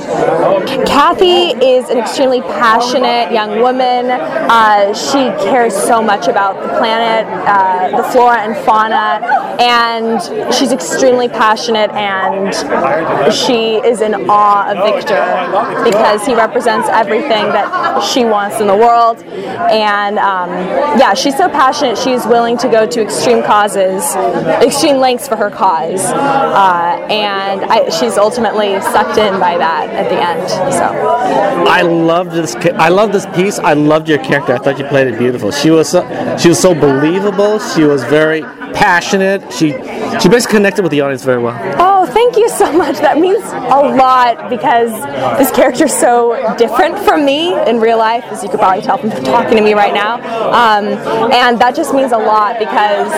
Kathy 0.85 1.57
is 1.65 1.89
an 1.91 1.99
extremely 1.99 2.41
passionate 2.41 3.33
young 3.33 3.61
woman. 3.61 4.11
Uh, 4.11 4.93
she 4.95 5.31
cares 5.45 5.75
so 5.75 6.03
much 6.03 6.29
about 6.29 6.61
the 6.62 6.69
planet, 6.79 7.27
uh, 7.49 7.97
the 7.97 8.09
flora 8.11 8.39
and 8.39 8.57
fauna, 8.65 9.25
and 9.61 10.55
she's 10.55 10.73
extremely 10.73 11.29
passionate 11.29 11.91
and 11.93 12.55
she 13.33 13.77
is 13.77 14.01
in 14.01 14.15
awe 14.29 14.71
of 14.71 14.95
Victor 14.95 15.23
because 15.85 16.27
he 16.27 16.35
represents 16.35 16.89
everything 16.89 17.45
that 17.53 18.01
she 18.01 18.25
wants 18.25 18.61
in 18.61 18.67
the 18.67 18.77
world. 18.77 19.23
And 19.23 20.19
um, 20.19 20.51
yeah, 20.99 21.15
she's 21.15 21.37
so 21.37 21.49
passionate, 21.49 21.97
she's 21.97 22.27
willing 22.27 22.59
to 22.59 22.69
go 22.69 22.87
to 22.87 23.03
extreme 23.03 23.43
causes, 23.43 24.15
extreme 24.62 24.97
lengths 24.97 25.22
for 25.29 25.37
her 25.37 25.50
cause. 25.50 26.05
Uh, 26.05 27.07
and 27.11 27.64
I, 27.64 27.88
she's 27.91 28.17
ultimately 28.19 28.81
sucked 28.81 29.19
in 29.19 29.38
by 29.38 29.59
that 29.59 29.88
at 29.91 30.09
the 30.09 30.21
end. 30.21 30.49
So 30.73 31.69
I 31.69 31.83
loved 31.83 32.33
this. 32.33 32.55
I 32.57 32.88
love 32.88 33.12
this 33.12 33.26
piece. 33.35 33.59
I 33.59 33.75
loved 33.75 34.09
your 34.09 34.19
character. 34.19 34.55
I 34.55 34.59
thought 34.59 34.79
you 34.79 34.87
played 34.87 35.09
it 35.09 35.19
beautiful. 35.19 35.50
She 35.50 35.71
was 35.71 35.88
so, 35.88 36.02
she 36.38 36.49
was 36.49 36.61
so 36.61 36.75
believable. 36.75 37.59
She 37.59 37.85
was 37.85 38.05
very 38.05 38.43
passionate. 38.75 39.52
She 39.52 39.73
she 40.21 40.29
basically 40.29 40.57
connected 40.57 40.83
with 40.83 40.93
the 40.93 41.00
audience 41.00 41.25
very 41.25 41.43
well. 41.43 41.59
Oh, 41.79 42.07
thank 42.07 42.37
you 42.37 42.49
so 42.49 42.73
much. 42.73 42.99
That 42.99 43.19
means 43.19 43.43
a 43.45 43.81
lot 43.97 44.50
because 44.50 44.91
this 45.38 45.50
character 45.50 45.85
is 45.85 45.97
so 45.97 46.55
different 46.57 46.99
from 46.99 47.25
me 47.25 47.59
in 47.69 47.81
real 47.81 47.99
life, 47.99 48.25
as 48.25 48.43
you 48.43 48.49
could 48.49 48.61
probably 48.61 48.83
tell 48.83 48.99
from 48.99 49.11
talking 49.11 49.57
to 49.57 49.62
me 49.62 49.75
right 49.75 49.95
now. 49.95 50.17
Um, 50.50 50.87
and 51.33 51.59
that 51.61 51.75
just 51.75 51.95
means 51.95 52.12
a 52.12 52.19
lot 52.19 52.59
because, 52.59 53.11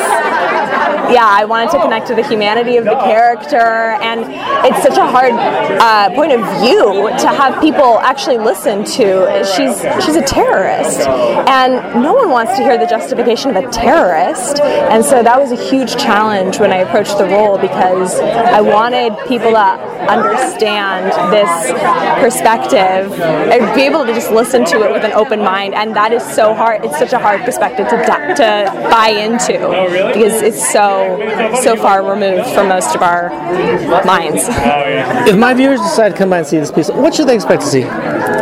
yeah, 1.12 1.26
I 1.26 1.44
wanted 1.44 1.70
to 1.72 1.80
connect 1.80 2.06
to 2.08 2.14
the 2.14 2.26
humanity 2.26 2.76
of 2.76 2.84
the 2.84 2.94
character, 2.96 3.96
and 4.02 4.20
it's 4.66 4.82
such 4.82 4.98
a 4.98 5.06
hard 5.06 5.32
uh, 5.32 6.10
point 6.14 6.32
of 6.32 6.40
view 6.60 7.08
to 7.18 7.28
have 7.28 7.60
people 7.60 7.98
actually 8.00 8.38
listen 8.38 8.84
to. 8.84 9.44
She's 9.56 9.80
she's 10.04 10.16
a 10.16 10.22
terrorist, 10.22 11.00
and 11.48 12.02
no 12.02 12.14
one 12.14 12.30
wants 12.30 12.56
to 12.56 12.62
hear 12.62 12.78
the 12.78 12.86
justification 12.86 13.56
of 13.56 13.64
a 13.64 13.70
terrorist, 13.70 14.60
and 14.60 15.04
so 15.04 15.22
that 15.22 15.40
was 15.44 15.60
a 15.60 15.62
huge 15.62 15.96
challenge 15.96 16.58
when 16.58 16.72
I 16.72 16.76
approached 16.76 17.18
the 17.18 17.26
role 17.26 17.58
because 17.58 18.18
I 18.18 18.62
wanted 18.62 19.12
people 19.28 19.50
to 19.50 19.94
understand 20.08 21.12
this 21.32 21.70
perspective 22.18 23.12
and 23.20 23.74
be 23.74 23.82
able 23.82 24.06
to 24.06 24.14
just 24.14 24.30
listen 24.30 24.64
to 24.64 24.82
it 24.84 24.90
with 24.90 25.04
an 25.04 25.12
open 25.12 25.40
mind. 25.40 25.74
And 25.74 25.94
that 25.96 26.12
is 26.12 26.22
so 26.22 26.54
hard. 26.54 26.84
It's 26.84 26.98
such 26.98 27.12
a 27.12 27.18
hard 27.18 27.42
perspective 27.42 27.88
to, 27.88 27.96
to 27.96 28.88
buy 28.90 29.08
into 29.08 29.52
because 30.14 30.40
it's 30.40 30.72
so 30.72 31.20
so 31.62 31.76
far 31.76 32.02
removed 32.02 32.48
from 32.54 32.68
most 32.68 32.94
of 32.94 33.02
our 33.02 33.28
minds. 34.04 34.44
If 35.28 35.36
my 35.36 35.52
viewers 35.52 35.80
decide 35.80 36.10
to 36.10 36.16
come 36.16 36.30
by 36.30 36.38
and 36.38 36.46
see 36.46 36.58
this 36.58 36.72
piece, 36.72 36.88
what 36.88 37.14
should 37.14 37.28
they 37.28 37.34
expect 37.34 37.62
to 37.62 37.68
see? 37.68 37.82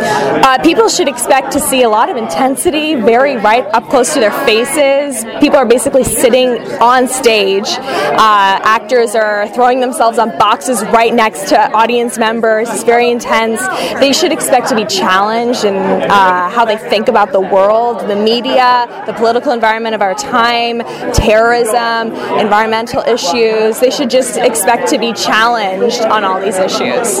Uh, 0.03 0.61
people 0.61 0.89
should 0.89 1.07
expect 1.07 1.51
to 1.51 1.59
see 1.59 1.83
a 1.83 1.89
lot 1.89 2.09
of 2.09 2.17
intensity, 2.17 2.95
very 2.95 3.37
right 3.37 3.65
up 3.73 3.87
close 3.89 4.13
to 4.13 4.19
their 4.19 4.31
faces. 4.45 5.23
People 5.39 5.57
are 5.57 5.65
basically 5.65 6.03
sitting 6.03 6.49
on 6.81 7.07
stage. 7.07 7.67
Uh, 7.67 8.59
actors 8.63 9.15
are 9.15 9.47
throwing 9.49 9.79
themselves 9.79 10.17
on 10.19 10.37
boxes 10.37 10.83
right 10.87 11.13
next 11.13 11.49
to 11.49 11.71
audience 11.71 12.17
members. 12.17 12.69
It's 12.69 12.83
very 12.83 13.09
intense. 13.09 13.59
They 13.99 14.13
should 14.13 14.31
expect 14.31 14.69
to 14.69 14.75
be 14.75 14.85
challenged 14.85 15.63
in 15.65 15.75
uh, 15.75 16.49
how 16.49 16.65
they 16.65 16.77
think 16.77 17.07
about 17.07 17.31
the 17.31 17.41
world, 17.41 18.07
the 18.07 18.15
media, 18.15 18.87
the 19.05 19.13
political 19.13 19.51
environment 19.51 19.95
of 19.95 20.01
our 20.01 20.15
time, 20.15 20.79
terrorism, 21.13 22.11
environmental 22.39 23.01
issues. 23.01 23.79
They 23.79 23.89
should 23.91 24.09
just 24.09 24.37
expect 24.37 24.89
to 24.89 24.97
be 24.97 25.13
challenged 25.13 26.01
on 26.01 26.23
all 26.23 26.39
these 26.39 26.57
issues. 26.57 27.19